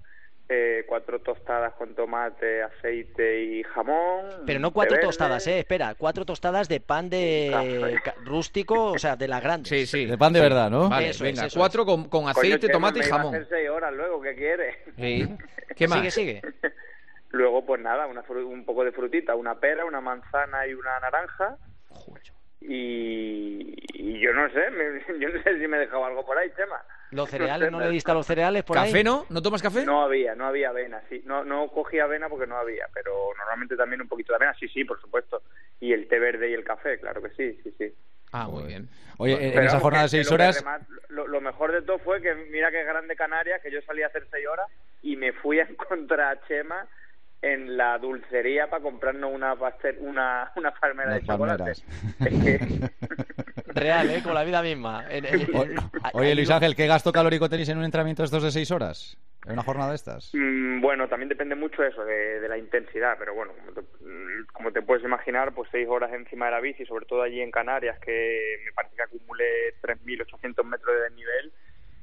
eh, 0.48 0.84
cuatro 0.86 1.20
tostadas 1.20 1.74
con 1.74 1.94
tomate, 1.94 2.62
aceite 2.62 3.42
y 3.42 3.62
jamón. 3.64 4.26
Pero 4.46 4.60
no 4.60 4.72
cuatro 4.72 4.98
tostadas, 5.00 5.46
eh, 5.48 5.58
espera, 5.58 5.94
cuatro 5.96 6.24
tostadas 6.24 6.68
de 6.68 6.80
pan 6.80 7.10
de 7.10 7.98
rústico, 8.24 8.92
o 8.92 8.98
sea, 8.98 9.16
de 9.16 9.26
la 9.26 9.40
grande. 9.40 9.68
Sí, 9.68 9.86
sí. 9.86 10.06
De 10.06 10.16
pan 10.16 10.32
de 10.32 10.40
verdad, 10.40 10.70
¿no? 10.70 10.88
Vale, 10.88 11.10
eso 11.10 11.24
venga, 11.24 11.42
es, 11.42 11.48
eso 11.48 11.58
cuatro 11.58 11.82
es. 11.82 11.86
con, 11.86 12.08
con, 12.08 12.28
aceite, 12.28 12.66
Coño, 12.66 12.72
tomate 12.72 13.00
y 13.00 13.02
jamón. 13.02 13.32
Va 13.32 13.38
a 13.38 13.40
hacer 13.40 13.48
seis 13.48 13.68
horas 13.68 13.92
luego, 13.92 14.22
¿qué 14.22 14.34
quiere? 14.36 14.78
Sí. 14.96 15.36
¿Qué 15.76 15.88
más? 15.88 15.98
Sigue, 15.98 16.40
sigue. 16.40 16.42
luego, 17.30 17.66
pues 17.66 17.80
nada, 17.80 18.06
una, 18.06 18.22
un 18.28 18.64
poco 18.64 18.84
de 18.84 18.92
frutita, 18.92 19.34
una 19.34 19.56
pera, 19.56 19.84
una 19.84 20.00
manzana 20.00 20.66
y 20.66 20.74
una 20.74 21.00
naranja. 21.00 21.56
Joder. 21.88 22.22
Y, 22.60 23.74
y, 23.94 24.20
yo 24.20 24.32
no 24.32 24.48
sé, 24.50 24.70
me, 24.70 25.18
yo 25.20 25.28
no 25.28 25.42
sé 25.42 25.58
si 25.58 25.66
me 25.66 25.76
he 25.76 25.80
dejado 25.80 26.04
algo 26.04 26.24
por 26.24 26.38
ahí, 26.38 26.50
Chema. 26.56 26.82
¿Los 27.10 27.30
cereales? 27.30 27.70
¿No 27.70 27.80
le 27.80 27.90
diste 27.90 28.10
a 28.10 28.14
los 28.14 28.26
cereales 28.26 28.64
por 28.64 28.76
¿Café 28.76 28.98
ahí? 28.98 29.04
no? 29.04 29.26
¿No 29.30 29.42
tomas 29.42 29.62
café? 29.62 29.84
No 29.84 30.02
había, 30.02 30.34
no 30.34 30.46
había 30.46 30.70
avena, 30.70 31.02
sí. 31.08 31.22
No, 31.24 31.44
no 31.44 31.68
cogí 31.68 31.98
avena 31.98 32.28
porque 32.28 32.46
no 32.46 32.56
había, 32.56 32.88
pero 32.92 33.30
normalmente 33.36 33.76
también 33.76 34.00
un 34.02 34.08
poquito 34.08 34.32
de 34.32 34.36
avena, 34.36 34.54
sí, 34.58 34.68
sí, 34.68 34.84
por 34.84 35.00
supuesto. 35.00 35.42
Y 35.80 35.92
el 35.92 36.08
té 36.08 36.18
verde 36.18 36.50
y 36.50 36.54
el 36.54 36.64
café, 36.64 36.98
claro 36.98 37.22
que 37.22 37.30
sí, 37.30 37.60
sí, 37.62 37.74
sí. 37.78 37.94
Ah, 38.32 38.48
muy 38.48 38.64
bien. 38.64 38.88
Oye, 39.18 39.54
en 39.54 39.62
esa 39.62 39.80
jornada 39.80 40.04
de 40.04 40.10
seis 40.10 40.30
horas... 40.30 40.56
Además, 40.56 40.82
lo, 41.08 41.26
lo, 41.26 41.40
mejor 41.40 41.72
de 41.72 41.82
todo 41.82 41.98
fue 41.98 42.20
que 42.20 42.34
mira 42.34 42.70
que 42.70 42.84
grande 42.84 43.16
Canarias, 43.16 43.62
que 43.62 43.70
yo 43.70 43.80
salí 43.82 44.02
a 44.02 44.08
hacer 44.08 44.26
seis 44.30 44.46
horas 44.46 44.66
y 45.02 45.16
me 45.16 45.32
fui 45.32 45.60
a 45.60 45.62
encontrar 45.62 46.36
a 46.36 46.46
Chema 46.46 46.86
en 47.42 47.76
la 47.76 47.98
dulcería 47.98 48.68
para 48.68 48.82
comprarnos 48.82 49.32
una 49.32 49.54
pastel, 49.56 49.96
una, 50.00 50.50
una 50.56 50.72
palmera 50.72 51.10
Las 51.10 51.20
de 51.20 51.26
chocolate. 51.26 51.72
Real, 53.76 54.10
¿eh? 54.10 54.22
Con 54.22 54.34
la 54.34 54.44
vida 54.44 54.62
misma. 54.62 55.04
En, 55.10 55.24
en, 55.26 55.40
en... 55.42 55.76
Oye, 56.14 56.34
Luis 56.34 56.50
Ángel, 56.50 56.74
¿qué 56.74 56.86
gasto 56.86 57.12
calórico 57.12 57.48
tenéis 57.48 57.68
en 57.68 57.78
un 57.78 57.84
entrenamiento 57.84 58.22
de 58.22 58.26
estos 58.26 58.42
de 58.42 58.50
seis 58.50 58.70
horas? 58.70 59.18
¿En 59.44 59.52
una 59.52 59.62
jornada 59.62 59.90
de 59.90 59.96
estas? 59.96 60.32
Mm, 60.34 60.80
bueno, 60.80 61.08
también 61.08 61.28
depende 61.28 61.54
mucho 61.54 61.82
de 61.82 61.88
eso, 61.88 62.04
de, 62.04 62.40
de 62.40 62.48
la 62.48 62.58
intensidad, 62.58 63.16
pero 63.18 63.34
bueno, 63.34 63.52
como 63.52 63.72
te, 63.72 63.82
como 64.52 64.72
te, 64.72 64.82
puedes 64.82 65.04
imaginar, 65.04 65.52
pues 65.54 65.68
seis 65.70 65.86
horas 65.88 66.12
encima 66.12 66.46
de 66.46 66.52
la 66.52 66.60
bici, 66.60 66.84
sobre 66.84 67.06
todo 67.06 67.22
allí 67.22 67.40
en 67.40 67.50
Canarias, 67.50 67.98
que 68.00 68.58
me 68.64 68.72
parece 68.72 68.96
que 68.96 69.02
acumulé 69.02 69.74
3.800 69.82 70.64
metros 70.64 70.96
de 70.96 71.02
desnivel, 71.02 71.52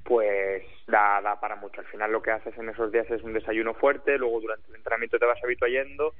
pues 0.05 0.63
da, 0.87 1.21
da 1.21 1.39
para 1.39 1.55
mucho. 1.55 1.81
Al 1.81 1.87
final 1.87 2.11
lo 2.11 2.21
que 2.21 2.31
haces 2.31 2.57
en 2.57 2.69
esos 2.69 2.91
días 2.91 3.09
es 3.09 3.23
un 3.23 3.33
desayuno 3.33 3.73
fuerte, 3.73 4.17
luego 4.17 4.39
durante 4.39 4.69
el 4.69 4.75
entrenamiento 4.75 5.19
te 5.19 5.25
vas 5.25 5.43
habituando 5.43 6.13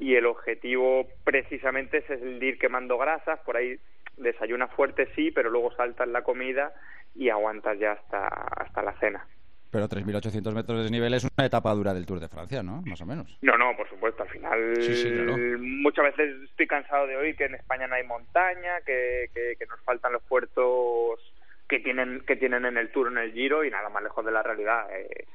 y 0.00 0.16
el 0.16 0.26
objetivo 0.26 1.06
precisamente 1.24 1.98
es 1.98 2.10
el 2.10 2.40
de 2.40 2.46
ir 2.46 2.58
quemando 2.58 2.98
grasas, 2.98 3.38
por 3.40 3.56
ahí 3.56 3.78
desayunas 4.16 4.70
fuerte 4.72 5.08
sí, 5.14 5.30
pero 5.30 5.50
luego 5.50 5.72
saltas 5.76 6.08
la 6.08 6.22
comida 6.22 6.72
y 7.14 7.28
aguantas 7.28 7.78
ya 7.78 7.92
hasta, 7.92 8.26
hasta 8.26 8.82
la 8.82 8.98
cena. 8.98 9.26
Pero 9.70 9.86
3.800 9.86 10.52
metros 10.52 10.78
de 10.78 10.82
desnivel 10.82 11.14
es 11.14 11.28
una 11.36 11.46
etapa 11.46 11.72
dura 11.74 11.94
del 11.94 12.06
Tour 12.06 12.18
de 12.18 12.28
Francia, 12.28 12.62
¿no? 12.62 12.82
Más 12.86 13.00
o 13.02 13.06
menos. 13.06 13.38
No, 13.40 13.56
no, 13.56 13.76
por 13.76 13.88
supuesto. 13.88 14.24
Al 14.24 14.28
final, 14.30 14.74
sí, 14.80 14.96
sí, 14.96 15.12
claro. 15.12 15.36
muchas 15.60 16.06
veces 16.06 16.42
estoy 16.50 16.66
cansado 16.66 17.06
de 17.06 17.16
oír 17.16 17.36
que 17.36 17.44
en 17.44 17.54
España 17.54 17.86
no 17.86 17.94
hay 17.94 18.04
montaña, 18.04 18.80
que, 18.84 19.30
que, 19.32 19.54
que 19.56 19.66
nos 19.66 19.80
faltan 19.82 20.12
los 20.12 20.22
puertos 20.24 21.20
que 21.68 21.78
tienen 21.78 22.22
que 22.26 22.34
tienen 22.34 22.64
en 22.64 22.78
el 22.78 22.90
Tour, 22.90 23.08
en 23.12 23.18
el 23.18 23.32
Giro 23.32 23.64
y 23.64 23.70
nada 23.70 23.88
más 23.90 24.02
lejos 24.02 24.24
de 24.24 24.32
la 24.32 24.42
realidad. 24.42 24.88
Eh, 24.92 25.26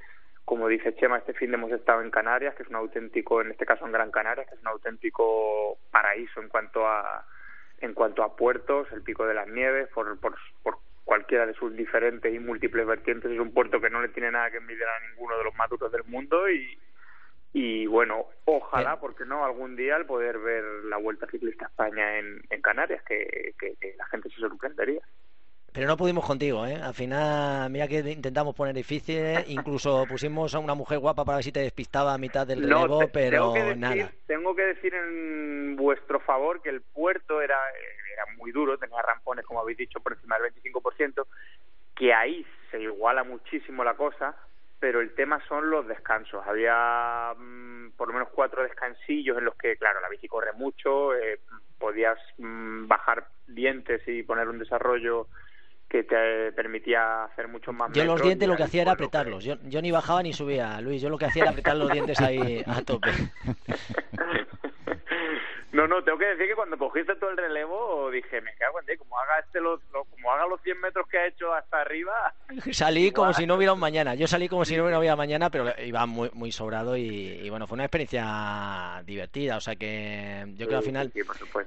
como 0.46 0.68
dice 0.68 0.96
Chema, 0.96 1.18
este 1.18 1.34
fin 1.34 1.50
de 1.50 1.56
hemos 1.56 1.72
estado 1.72 2.02
en 2.02 2.12
Canarias, 2.12 2.56
que 2.56 2.64
es 2.64 2.70
un 2.70 2.76
auténtico, 2.76 3.42
en 3.42 3.52
este 3.52 3.66
caso 3.66 3.86
en 3.86 3.92
Gran 3.92 4.12
Canaria, 4.12 4.46
que 4.46 4.54
es 4.54 4.62
un 4.62 4.68
auténtico 4.68 5.78
paraíso 5.92 6.40
en 6.40 6.50
cuanto 6.50 6.88
a 6.88 7.26
en 7.82 7.94
cuanto 7.94 8.24
a 8.24 8.36
puertos, 8.38 8.88
el 8.94 9.02
Pico 9.02 9.28
de 9.28 9.34
las 9.34 9.50
Nieves, 9.50 9.90
por, 9.90 10.18
por, 10.20 10.38
por 10.64 10.78
cualquiera 11.04 11.46
de 11.46 11.54
sus 11.56 11.76
diferentes 11.76 12.34
y 12.34 12.40
múltiples 12.40 12.88
vertientes, 12.88 13.32
es 13.32 13.40
un 13.40 13.54
puerto 13.54 13.82
que 13.82 13.90
no 13.90 14.02
le 14.02 14.08
tiene 14.10 14.32
nada 14.32 14.50
que 14.50 14.58
envidiar 14.58 14.90
a 14.90 15.10
ninguno 15.10 15.38
de 15.38 15.44
los 15.44 15.56
más 15.56 15.70
duros 15.70 15.92
del 15.92 16.06
mundo 16.06 16.50
y, 16.50 16.80
y 17.52 17.86
bueno, 17.88 18.28
ojalá, 18.46 18.98
porque 19.00 19.26
no, 19.26 19.44
algún 19.44 19.76
día 19.76 19.98
el 19.98 20.06
poder 20.06 20.40
ver 20.40 20.64
la 20.86 20.98
Vuelta 20.98 21.28
Ciclista 21.28 21.66
a 21.66 21.68
España 21.68 22.18
en, 22.18 22.42
en 22.50 22.62
Canarias, 22.62 23.04
que, 23.04 23.54
que, 23.60 23.76
que 23.76 23.96
la 23.98 24.06
gente 24.06 24.30
se 24.30 24.38
sorprendería 24.38 25.02
pero 25.76 25.88
no 25.88 25.98
pudimos 25.98 26.26
contigo, 26.26 26.66
¿eh? 26.66 26.76
Al 26.82 26.94
final, 26.94 27.70
mira 27.70 27.86
que 27.90 28.00
intentamos 28.00 28.56
poner 28.56 28.74
difícil, 28.74 29.18
incluso 29.48 30.06
pusimos 30.08 30.56
a 30.56 30.60
una 30.60 30.74
mujer 30.74 31.00
guapa 31.00 31.26
para 31.26 31.36
ver 31.38 31.44
si 31.44 31.52
te 31.52 31.60
despistaba 31.60 32.14
a 32.14 32.18
mitad 32.18 32.48
del 32.48 32.62
no, 32.62 32.84
relevo, 32.84 33.00
te, 33.00 33.08
pero 33.10 33.52
tengo 33.52 33.66
decir, 33.68 33.78
nada. 33.78 34.12
Tengo 34.26 34.56
que 34.56 34.62
decir 34.62 34.94
en 34.94 35.76
vuestro 35.76 36.22
favor 36.22 36.62
que 36.62 36.70
el 36.70 36.82
puerto 36.82 37.42
era, 37.42 37.60
era 38.14 38.24
muy 38.38 38.54
duro, 38.54 38.78
tenía 38.78 39.02
rampones, 39.02 39.46
como 39.46 39.60
habéis 39.60 39.78
dicho, 39.78 40.00
por 40.00 40.14
encima 40.14 40.40
del 40.40 40.54
25%, 40.54 41.28
que 41.94 42.14
ahí 42.14 42.46
se 42.72 42.80
iguala 42.80 43.26
muchísimo 43.26 43.84
la 43.84 43.96
cosa, 43.96 44.34
pero 44.80 45.02
el 45.02 45.14
tema 45.14 45.42
son 45.50 45.70
los 45.70 45.86
descansos. 45.90 46.42
Había 46.48 47.34
mmm, 47.38 47.92
por 47.98 48.08
lo 48.08 48.14
menos 48.14 48.30
cuatro 48.30 48.64
descansillos 48.64 49.38
en 49.38 49.44
los 49.44 49.56
que, 49.56 49.76
claro, 49.76 50.00
la 50.00 50.08
bici 50.08 50.30
corre 50.30 50.54
mucho, 50.54 51.14
eh, 51.16 51.42
podías 51.78 52.18
mmm, 52.38 52.88
bajar 52.88 53.28
dientes 53.46 54.02
y 54.08 54.24
poner 54.24 54.48
un 54.48 54.60
desarrollo 54.60 55.28
que 55.90 56.04
te 56.04 56.52
permitía 56.54 57.26
hacer 57.26 57.48
mucho 57.48 57.72
más 57.72 57.92
Yo 57.94 58.06
los 58.06 58.22
dientes 58.22 58.48
lo 58.48 58.56
que 58.56 58.64
hacía 58.64 58.82
era 58.82 58.94
apretarlos. 58.94 59.44
Yo, 59.44 59.56
yo 59.64 59.82
ni 59.82 59.92
bajaba 59.92 60.24
ni 60.24 60.34
subía, 60.34 60.82
Luis. 60.82 61.02
Yo 61.02 61.10
lo 61.10 61.18
que 61.18 61.26
hacía 61.26 61.44
era 61.44 61.52
apretar 61.52 61.78
los 61.78 61.92
dientes 61.92 62.20
ahí 62.22 62.64
a 62.66 62.82
tope. 62.82 63.10
No, 65.76 65.88
no, 65.88 66.02
tengo 66.04 66.18
que 66.18 66.26
decir 66.26 66.48
que 66.48 66.56
cuando 66.56 66.78
cogiste 66.78 67.16
todo 67.18 67.32
el 67.32 67.38
relevo 67.38 68.10
dije, 68.10 68.40
me 68.40 68.54
cago 68.56 68.80
en 68.80 68.86
Dios, 68.86 68.98
como 69.00 69.20
haga 69.20 69.40
este 69.40 69.60
los, 69.60 69.82
lo- 69.92 70.06
como 70.06 70.32
haga 70.32 70.48
los 70.48 70.62
100 70.62 70.80
metros 70.80 71.06
que 71.10 71.18
ha 71.18 71.28
hecho 71.28 71.54
hasta 71.54 71.82
arriba, 71.82 72.34
Salí 72.72 73.12
como 73.12 73.34
si 73.34 73.46
no 73.46 73.56
hubiera 73.56 73.74
un 73.74 73.80
mañana. 73.80 74.16
Yo 74.16 74.28
salí 74.28 74.48
como 74.48 74.64
si 74.64 74.78
no 74.78 74.86
hubiera 74.86 75.14
un 75.14 75.18
mañana, 75.18 75.50
pero 75.50 75.74
iba 75.84 76.06
muy, 76.06 76.30
muy 76.34 76.52
sobrado 76.52 76.96
y, 76.96 77.02
y 77.04 77.50
bueno, 77.50 77.68
fue 77.68 77.76
una 77.76 77.86
experiencia 77.86 79.02
divertida. 79.06 79.58
O 79.58 79.62
sea 79.62 79.76
que 79.76 80.46
yo 80.56 80.68
creo 80.68 80.70
que 80.70 80.76
al 80.76 80.84
final, 80.84 81.12
sí, 81.14 81.22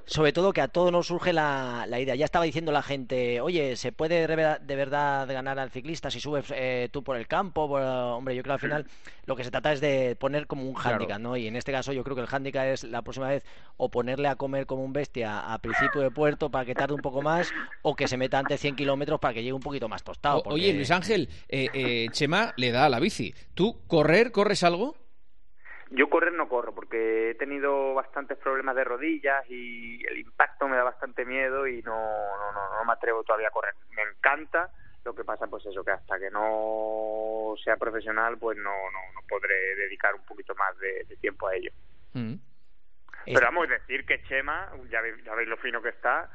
sobre 0.07 0.33
todo 0.33 0.53
que 0.53 0.61
a 0.61 0.69
todos 0.69 0.91
nos 0.93 1.07
surge 1.07 1.33
la, 1.33 1.85
la 1.87 2.01
idea. 2.01 2.15
Ya 2.15 2.25
estaba 2.25 2.45
diciendo 2.45 2.73
la 2.73 2.83
gente, 2.83 3.41
oye, 3.41 3.77
¿se 3.77 3.93
puede 3.93 4.27
de 4.27 4.77
verdad, 4.77 5.27
ganar 5.29 5.59
al 5.59 5.71
ciclista 5.71 6.11
si 6.11 6.21
subes 6.21 6.51
eh, 6.55 6.89
tú 6.93 7.03
por 7.03 7.17
el 7.17 7.27
campo? 7.27 7.69
Por- 7.69 7.83
hombre, 7.83 8.35
yo 8.35 8.43
creo 8.43 8.53
que 8.53 8.65
al 8.67 8.71
final 8.71 8.87
lo 9.27 9.37
que 9.37 9.45
se 9.45 9.51
trata 9.51 9.73
es 9.73 9.81
de 9.81 10.17
poner 10.17 10.47
como 10.47 10.63
un 10.63 10.73
Claro. 10.75 10.91
hándicap, 10.91 11.19
¿no? 11.21 11.37
Y 11.37 11.47
en 11.49 11.57
este 11.57 11.73
caso 11.73 11.93
yo 11.93 12.05
creo 12.05 12.15
que 12.17 12.23
el 12.23 12.29
hándicap 12.29 12.65
es 12.67 12.85
la 12.85 13.03
próxima 13.03 13.29
vez 13.29 13.45
o 13.77 13.91
ponerle 13.99 14.29
a 14.29 14.37
comer 14.37 14.65
como 14.65 14.85
un 14.85 14.93
bestia 14.93 15.53
a 15.53 15.59
principio 15.59 16.01
de 16.03 16.13
puerto 16.13 16.51
para 16.51 16.65
que 16.65 16.73
tarde 16.73 16.95
un 16.95 17.01
poco 17.01 17.21
más 17.21 17.53
o 17.83 17.97
que 17.97 18.07
se 18.07 18.17
meta 18.17 18.39
antes 18.39 18.61
100 18.61 18.77
kilómetros 18.77 19.19
para 19.19 19.35
que 19.35 19.41
llegue 19.43 19.53
un 19.53 19.61
poquito 19.61 19.89
más 19.89 20.05
tostado. 20.05 20.41
Porque- 20.45 20.55
Oye, 20.55 20.73
Luis 20.73 20.93
Ángel, 20.93 21.29
eh, 21.49 21.67
eh, 21.75 22.07
Chema 22.13 22.53
le 22.57 22.71
da 22.71 22.85
a 22.85 22.89
la 22.89 23.01
bici. 23.01 23.35
¿Tú 23.55 23.85
correr, 23.89 24.31
corres 24.31 24.63
algo? 24.63 24.95
Yo 25.91 26.09
correr 26.09 26.33
no 26.33 26.49
corro 26.49 26.73
porque 26.75 27.31
he 27.31 27.35
tenido 27.35 27.95
bastantes 27.95 28.39
problemas 28.39 28.77
de 28.77 28.85
rodillas 28.85 29.45
y 29.51 30.07
el 30.07 30.19
impacto 30.19 30.69
me 30.69 30.77
da 30.77 30.85
bastante 30.85 31.25
miedo 31.25 31.67
y 31.67 31.83
no, 31.83 31.97
no, 31.97 32.53
no, 32.53 32.77
no 32.79 32.85
me 32.85 32.93
atrevo 32.93 33.25
todavía 33.25 33.49
a 33.49 33.51
correr. 33.51 33.75
Me 33.97 34.03
encanta, 34.03 34.71
lo 35.05 35.13
que 35.13 35.25
pasa 35.25 35.49
pues 35.49 35.67
eso, 35.67 35.83
que 35.83 35.91
hasta 35.91 36.21
que 36.21 36.31
no 36.31 37.55
sea 37.65 37.77
profesional 37.77 38.39
pues 38.39 38.57
no, 38.59 38.71
no, 38.71 39.01
no 39.15 39.21
podré 39.29 39.75
dedicar 39.75 40.15
un 40.15 40.25
poquito 40.25 40.55
más 40.55 40.79
de, 40.79 41.03
de 41.09 41.17
tiempo 41.17 41.49
a 41.49 41.57
ello. 41.57 41.73
Mm. 42.13 42.35
Pero 43.35 43.47
vamos 43.47 43.69
a 43.69 43.73
decir 43.75 44.05
que 44.07 44.23
Chema, 44.25 44.71
ya 44.91 45.01
veis, 45.01 45.17
ya 45.25 45.35
veis 45.35 45.49
lo 45.49 45.57
fino 45.59 45.81
que 45.83 45.89
está 45.91 46.31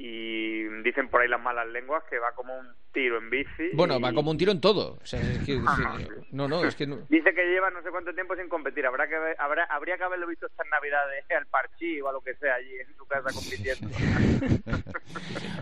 y 0.00 0.62
dicen 0.84 1.08
por 1.08 1.20
ahí 1.20 1.28
las 1.28 1.40
malas 1.42 1.66
lenguas 1.66 2.04
que 2.08 2.20
va 2.20 2.30
como 2.36 2.56
un 2.56 2.68
tiro 2.92 3.18
en 3.18 3.30
bici. 3.30 3.70
Bueno, 3.72 3.98
y- 3.98 4.02
va 4.02 4.12
como 4.12 4.30
un 4.30 4.38
tiro 4.38 4.52
en 4.52 4.60
todo. 4.60 4.96
O 5.02 5.04
sea, 5.06 5.20
es 5.20 5.38
que- 5.44 5.58
no, 6.30 6.46
no, 6.46 6.64
es 6.64 6.76
que 6.76 6.86
no. 6.86 6.98
Dice 7.08 7.34
que 7.34 7.44
lleva 7.46 7.68
no 7.70 7.82
sé 7.82 7.90
cuánto 7.90 8.14
tiempo 8.14 8.36
sin 8.36 8.48
competir. 8.48 8.86
Habrá 8.86 9.08
que 9.08 9.18
ver- 9.18 9.36
habrá, 9.40 9.64
habría 9.64 9.96
que 9.96 10.04
haberlo 10.04 10.28
visto 10.28 10.46
estas 10.46 10.66
navidades 10.70 11.24
al 11.36 11.46
parchí 11.46 12.00
o 12.00 12.08
a 12.08 12.12
lo 12.12 12.20
que 12.20 12.34
sea 12.36 12.54
allí 12.54 12.76
en 12.76 12.96
su 12.96 13.04
casa 13.06 13.30
compitiendo. 13.34 13.88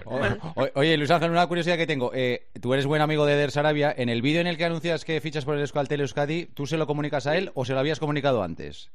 O- 0.04 0.68
oye, 0.74 0.96
Luis 0.96 1.10
Ángel, 1.10 1.30
una 1.30 1.46
curiosidad 1.46 1.76
que 1.76 1.86
tengo. 1.86 2.12
Eh, 2.14 2.46
tú 2.60 2.72
eres 2.74 2.86
buen 2.86 3.02
amigo 3.02 3.26
de 3.26 3.32
Eder 3.34 3.50
Sarabia. 3.50 3.92
En 3.96 4.08
el 4.08 4.22
vídeo 4.22 4.40
en 4.40 4.46
el 4.46 4.56
que 4.56 4.64
anuncias 4.64 5.04
que 5.04 5.20
fichas 5.20 5.44
por 5.44 5.54
el 5.54 5.60
Euskaltel 5.62 6.00
Euskadi, 6.00 6.46
¿tú 6.46 6.66
se 6.66 6.76
lo 6.76 6.86
comunicas 6.86 7.26
a 7.26 7.36
él 7.36 7.50
o 7.54 7.64
se 7.64 7.72
lo 7.72 7.80
habías 7.80 7.98
comunicado 7.98 8.42
antes? 8.42 8.92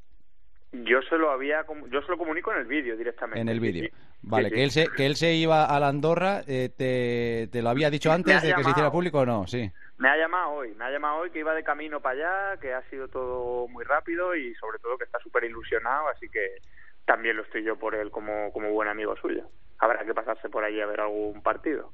Yo 0.72 1.02
se 1.02 1.18
lo 1.18 1.32
había, 1.32 1.66
yo 1.90 2.02
se 2.02 2.12
lo 2.12 2.18
comunico 2.18 2.52
en 2.54 2.60
el 2.60 2.66
vídeo 2.66 2.96
directamente. 2.96 3.42
En 3.42 3.50
el 3.50 3.60
vídeo. 3.60 3.84
sí. 3.84 3.92
Vale, 4.24 4.50
Sí, 4.50 4.56
que 4.56 4.64
él 4.64 4.72
se 4.72 4.88
que 4.96 5.06
él 5.08 5.16
se 5.16 5.34
iba 5.34 5.66
a 5.66 5.80
la 5.80 5.88
Andorra, 5.88 6.42
eh, 6.48 6.70
te, 6.70 7.50
te 7.52 7.62
lo 7.64 7.70
había 7.70 7.90
dicho 7.90 8.12
antes 8.12 8.42
de 8.42 8.54
que 8.54 8.64
se 8.64 8.70
hiciera 8.70 8.92
público 8.92 9.20
o 9.20 9.26
no, 9.26 9.48
sí. 9.48 9.70
Me 9.98 10.10
ha 10.10 10.16
llamado 10.18 10.52
hoy, 10.52 10.74
me 10.76 10.86
ha 10.86 10.92
llamado 10.92 11.18
hoy 11.18 11.32
que 11.32 11.40
iba 11.40 11.54
de 11.56 11.64
camino 11.64 12.00
para 12.00 12.52
allá, 12.52 12.60
que 12.62 12.74
ha 12.74 12.88
sido 12.90 13.08
todo 13.08 13.68
muy 13.68 13.84
rápido 13.84 14.36
y 14.36 14.54
sobre 14.56 14.78
todo 14.80 14.98
que 14.98 15.06
está 15.06 15.20
súper 15.20 15.44
ilusionado, 15.46 16.08
así 16.08 16.30
que 16.30 16.58
también 17.06 17.36
lo 17.36 17.44
estoy 17.44 17.64
yo 17.64 17.78
por 17.78 17.96
él 17.96 18.12
como, 18.12 18.52
como 18.54 18.72
buen 18.72 18.88
amigo 18.88 19.16
suyo. 19.18 19.50
Habrá 19.80 20.06
que 20.06 20.14
pasarse 20.14 20.50
por 20.50 20.64
allí 20.64 20.80
a 20.80 20.86
ver 20.86 21.02
algún 21.02 21.42
partido. 21.42 21.92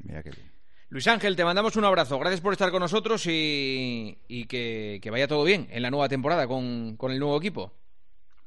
Mira 0.00 0.22
que 0.22 0.30
bien. 0.30 0.50
Luis 0.90 1.06
Ángel, 1.06 1.36
te 1.36 1.44
mandamos 1.44 1.76
un 1.76 1.84
abrazo. 1.84 2.18
Gracias 2.18 2.40
por 2.40 2.52
estar 2.52 2.70
con 2.70 2.80
nosotros 2.80 3.24
y, 3.26 4.18
y 4.28 4.46
que, 4.46 4.98
que 5.00 5.10
vaya 5.10 5.26
todo 5.28 5.44
bien 5.44 5.68
en 5.70 5.82
la 5.82 5.90
nueva 5.90 6.08
temporada 6.08 6.46
con, 6.48 6.96
con 6.96 7.12
el 7.12 7.18
nuevo 7.18 7.38
equipo. 7.38 7.72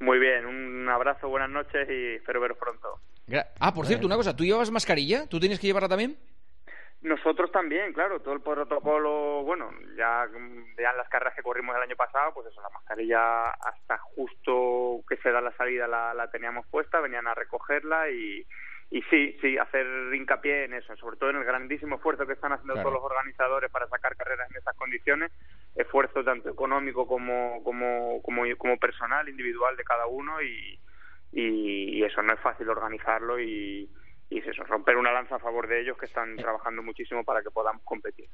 Muy 0.00 0.18
bien, 0.18 0.44
un 0.46 0.88
abrazo, 0.88 1.28
buenas 1.28 1.48
noches 1.50 1.88
y 1.88 2.14
espero 2.16 2.40
veros 2.40 2.58
pronto. 2.58 3.00
Gra- 3.26 3.48
ah, 3.60 3.72
por 3.72 3.86
cierto, 3.86 4.06
una 4.06 4.16
cosa, 4.16 4.36
¿tú 4.36 4.44
llevas 4.44 4.70
mascarilla? 4.70 5.26
¿Tú 5.28 5.40
tienes 5.40 5.58
que 5.58 5.66
llevarla 5.66 5.88
también? 5.88 6.16
Nosotros 7.02 7.50
también, 7.52 7.92
claro, 7.92 8.20
todo 8.20 8.34
el 8.34 8.40
protocolo, 8.40 9.42
bueno, 9.44 9.70
ya, 9.96 10.26
ya 10.78 10.90
en 10.90 10.96
las 10.96 11.08
carreras 11.08 11.34
que 11.34 11.42
corrimos 11.42 11.76
el 11.76 11.82
año 11.82 11.96
pasado, 11.96 12.32
pues 12.34 12.46
eso, 12.48 12.60
la 12.60 12.70
mascarilla 12.70 13.50
hasta 13.50 13.98
justo 13.98 15.02
que 15.08 15.16
se 15.18 15.30
da 15.30 15.40
la 15.40 15.52
salida 15.56 15.86
la, 15.86 16.14
la 16.14 16.30
teníamos 16.30 16.66
puesta, 16.66 17.00
venían 17.00 17.26
a 17.26 17.34
recogerla 17.34 18.10
y, 18.10 18.44
y 18.90 19.02
sí, 19.02 19.36
sí, 19.40 19.56
hacer 19.58 19.86
hincapié 20.14 20.64
en 20.64 20.74
eso, 20.74 20.96
sobre 20.96 21.16
todo 21.16 21.30
en 21.30 21.36
el 21.36 21.44
grandísimo 21.44 21.96
esfuerzo 21.96 22.26
que 22.26 22.32
están 22.32 22.52
haciendo 22.52 22.74
Claro. 22.74 22.88
todos 22.90 23.02
los 23.02 23.10
organizadores 23.10 23.70
para 23.70 23.88
sacar 23.88 24.16
carreras 24.16 24.50
en 24.50 24.56
estas 24.56 24.76
condiciones, 24.76 25.30
esfuerzo 25.76 26.24
tanto 26.24 26.48
económico 26.48 27.06
como, 27.06 27.62
como, 27.62 28.20
como, 28.22 28.42
como 28.56 28.78
personal, 28.78 29.28
individual 29.28 29.76
de 29.76 29.84
cada 29.84 30.06
uno 30.06 30.40
y, 30.42 30.80
y, 31.32 31.98
y 31.98 32.04
eso 32.04 32.22
no 32.22 32.32
es 32.32 32.40
fácil 32.40 32.68
organizarlo 32.68 33.38
y, 33.38 33.88
y 34.30 34.38
es 34.38 34.46
eso, 34.46 34.64
romper 34.64 34.96
una 34.96 35.12
lanza 35.12 35.36
a 35.36 35.40
favor 35.40 35.68
de 35.68 35.80
ellos 35.80 35.96
que 35.98 36.06
están 36.06 36.36
trabajando 36.36 36.82
muchísimo 36.82 37.24
para 37.24 37.42
que 37.42 37.50
podamos 37.50 37.82
competir. 37.84 38.28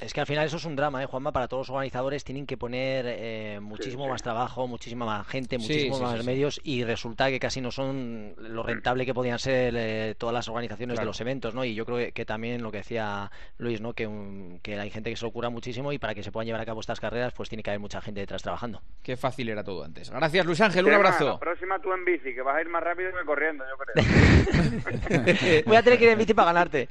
Es 0.00 0.14
que 0.14 0.20
al 0.20 0.26
final 0.26 0.46
eso 0.46 0.56
es 0.56 0.64
un 0.64 0.76
drama, 0.76 1.02
¿eh, 1.02 1.06
Juanma? 1.06 1.30
Para 1.32 1.46
todos 1.46 1.68
los 1.68 1.74
organizadores 1.74 2.24
tienen 2.24 2.46
que 2.46 2.56
poner 2.56 3.04
eh, 3.08 3.58
muchísimo 3.60 4.04
sí. 4.04 4.10
más 4.10 4.22
trabajo, 4.22 4.66
muchísima 4.66 5.04
más 5.04 5.26
gente, 5.26 5.58
muchísimos 5.58 5.98
sí, 5.98 6.02
más 6.02 6.12
sí, 6.14 6.20
sí. 6.20 6.26
medios 6.26 6.60
y 6.64 6.84
resulta 6.84 7.28
que 7.28 7.38
casi 7.38 7.60
no 7.60 7.70
son 7.70 8.34
lo 8.38 8.62
rentable 8.62 9.04
que 9.04 9.12
podían 9.12 9.38
ser 9.38 9.74
eh, 9.76 10.14
todas 10.16 10.32
las 10.34 10.48
organizaciones 10.48 10.94
Claro. 10.94 11.04
de 11.04 11.06
los 11.06 11.20
eventos, 11.20 11.54
¿no? 11.54 11.64
Y 11.64 11.74
yo 11.74 11.84
creo 11.84 11.98
que, 11.98 12.12
que 12.12 12.24
también 12.24 12.62
lo 12.62 12.70
que 12.72 12.78
decía 12.78 13.30
Luis, 13.58 13.80
¿no? 13.80 13.92
Que, 13.92 14.06
un- 14.06 14.58
que 14.62 14.78
hay 14.80 14.90
gente 14.90 15.10
que 15.10 15.16
se 15.16 15.24
lo 15.26 15.30
cura 15.32 15.50
muchísimo 15.50 15.92
y 15.92 15.98
para 15.98 16.14
que 16.14 16.22
se 16.22 16.32
puedan 16.32 16.46
llevar 16.46 16.62
a 16.62 16.66
cabo 16.66 16.80
estas 16.80 16.98
carreras 17.00 17.32
pues 17.34 17.48
tiene 17.48 17.62
que 17.62 17.70
haber 17.70 17.80
mucha 17.80 18.00
gente 18.00 18.20
detrás 18.20 18.42
trabajando. 18.42 18.80
Qué 19.02 19.16
fácil 19.16 19.48
era 19.50 19.62
todo 19.62 19.84
antes. 19.84 20.10
Gracias, 20.10 20.46
Luis 20.46 20.60
Ángel, 20.62 20.86
un 20.86 20.94
abrazo. 20.94 21.24
La 21.28 21.38
próxima 21.38 21.78
tú 21.78 21.92
en 21.92 22.04
bici, 22.04 22.34
que 22.34 22.42
vas 22.42 22.56
a 22.56 22.60
ir 22.62 22.68
más 22.68 22.82
rápido 22.82 23.10
que 23.10 23.24
corriendo, 23.26 23.64
yo 23.68 23.76
creo. 23.76 25.62
Voy 25.66 25.76
a 25.76 25.82
tener 25.82 25.98
que 25.98 26.04
ir 26.06 26.10
en 26.10 26.18
bici 26.18 26.34
para 26.34 26.46
ganarte. 26.46 26.88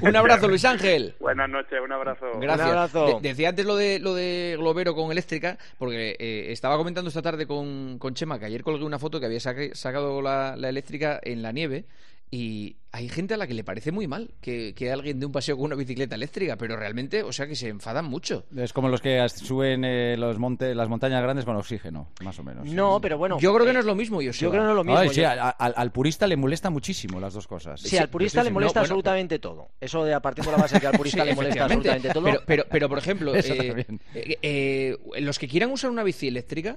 un 0.00 0.14
abrazo, 0.14 0.46
Luis 0.48 0.64
Ángel. 0.64 1.14
Buenas 1.20 1.48
noches, 1.50 1.78
un 1.82 1.92
abrazo. 1.92 2.19
Gracias. 2.40 2.66
Un 2.66 2.72
abrazo. 2.76 3.20
De- 3.20 3.28
decía 3.28 3.48
antes 3.50 3.64
lo 3.66 3.76
de 3.76 3.98
lo 3.98 4.14
de 4.14 4.56
Globero 4.58 4.94
con 4.94 5.10
eléctrica, 5.12 5.58
porque 5.78 6.16
eh, 6.18 6.52
estaba 6.52 6.76
comentando 6.76 7.08
esta 7.08 7.22
tarde 7.22 7.46
con, 7.46 7.98
con 7.98 8.14
Chema 8.14 8.38
que 8.38 8.46
ayer 8.46 8.62
colgué 8.62 8.84
una 8.84 8.98
foto 8.98 9.20
que 9.20 9.26
había 9.26 9.40
saca- 9.40 9.74
sacado 9.74 10.20
la, 10.22 10.54
la 10.56 10.68
eléctrica 10.68 11.18
en 11.22 11.42
la 11.42 11.52
nieve 11.52 11.84
y 12.32 12.76
hay 12.92 13.08
gente 13.08 13.34
a 13.34 13.36
la 13.36 13.46
que 13.46 13.54
le 13.54 13.64
parece 13.64 13.90
muy 13.92 14.06
mal 14.06 14.30
que, 14.40 14.72
que 14.74 14.92
alguien 14.92 15.18
dé 15.18 15.26
un 15.26 15.32
paseo 15.32 15.56
con 15.56 15.66
una 15.66 15.74
bicicleta 15.74 16.14
eléctrica, 16.14 16.56
pero 16.56 16.76
realmente, 16.76 17.22
o 17.24 17.32
sea, 17.32 17.46
que 17.48 17.56
se 17.56 17.68
enfadan 17.68 18.04
mucho. 18.04 18.44
Es 18.56 18.72
como 18.72 18.88
los 18.88 19.00
que 19.00 19.24
suben 19.28 19.84
eh, 19.84 20.16
los 20.16 20.38
montes, 20.38 20.74
las 20.76 20.88
montañas 20.88 21.22
grandes 21.22 21.44
con 21.44 21.56
oxígeno, 21.56 22.08
más 22.22 22.38
o 22.38 22.44
menos. 22.44 22.66
No, 22.68 23.00
pero 23.00 23.18
bueno. 23.18 23.38
Yo 23.40 23.52
creo 23.54 23.64
que 23.64 23.70
eh, 23.70 23.74
no 23.74 23.80
es 23.80 23.86
lo 23.86 23.94
mismo, 23.96 24.22
yo 24.22 24.30
Yo 24.32 24.50
creo 24.50 24.62
que 24.62 24.66
no 24.66 24.70
es 24.70 24.76
lo 24.76 24.84
mismo. 24.84 24.98
Ay, 24.98 25.08
sí, 25.10 25.20
yo- 25.22 25.28
a- 25.28 25.50
a- 25.50 25.50
al, 25.50 25.90
purista 25.92 26.26
le 26.26 26.36
molesta 26.36 26.70
muchísimo 26.70 27.18
las 27.20 27.34
dos 27.34 27.46
cosas. 27.48 27.80
Sí, 27.80 27.96
al 27.96 28.08
purista 28.08 28.42
sí, 28.42 28.46
le 28.48 28.52
molesta 28.52 28.80
no, 28.80 28.82
bueno, 28.82 28.94
absolutamente 28.94 29.38
todo. 29.40 29.68
Eso 29.80 30.04
de 30.04 30.14
a 30.14 30.20
partir 30.20 30.44
de 30.44 30.52
la 30.52 30.58
base 30.58 30.80
que 30.80 30.86
al 30.86 30.92
purista 30.96 31.22
Sí, 31.22 31.28
le 31.28 31.34
molesta 31.34 31.64
absolutamente 31.64 32.10
todo. 32.10 32.24
Pero, 32.24 32.40
pero, 32.46 32.64
pero, 32.70 32.88
por 32.88 32.98
ejemplo, 32.98 33.34
eh, 33.36 33.86
eh, 34.14 34.38
eh, 34.42 34.96
los 35.20 35.38
que 35.38 35.48
quieran 35.48 35.70
usar 35.72 35.90
una 35.90 36.02
bici 36.04 36.28
eléctrica, 36.28 36.76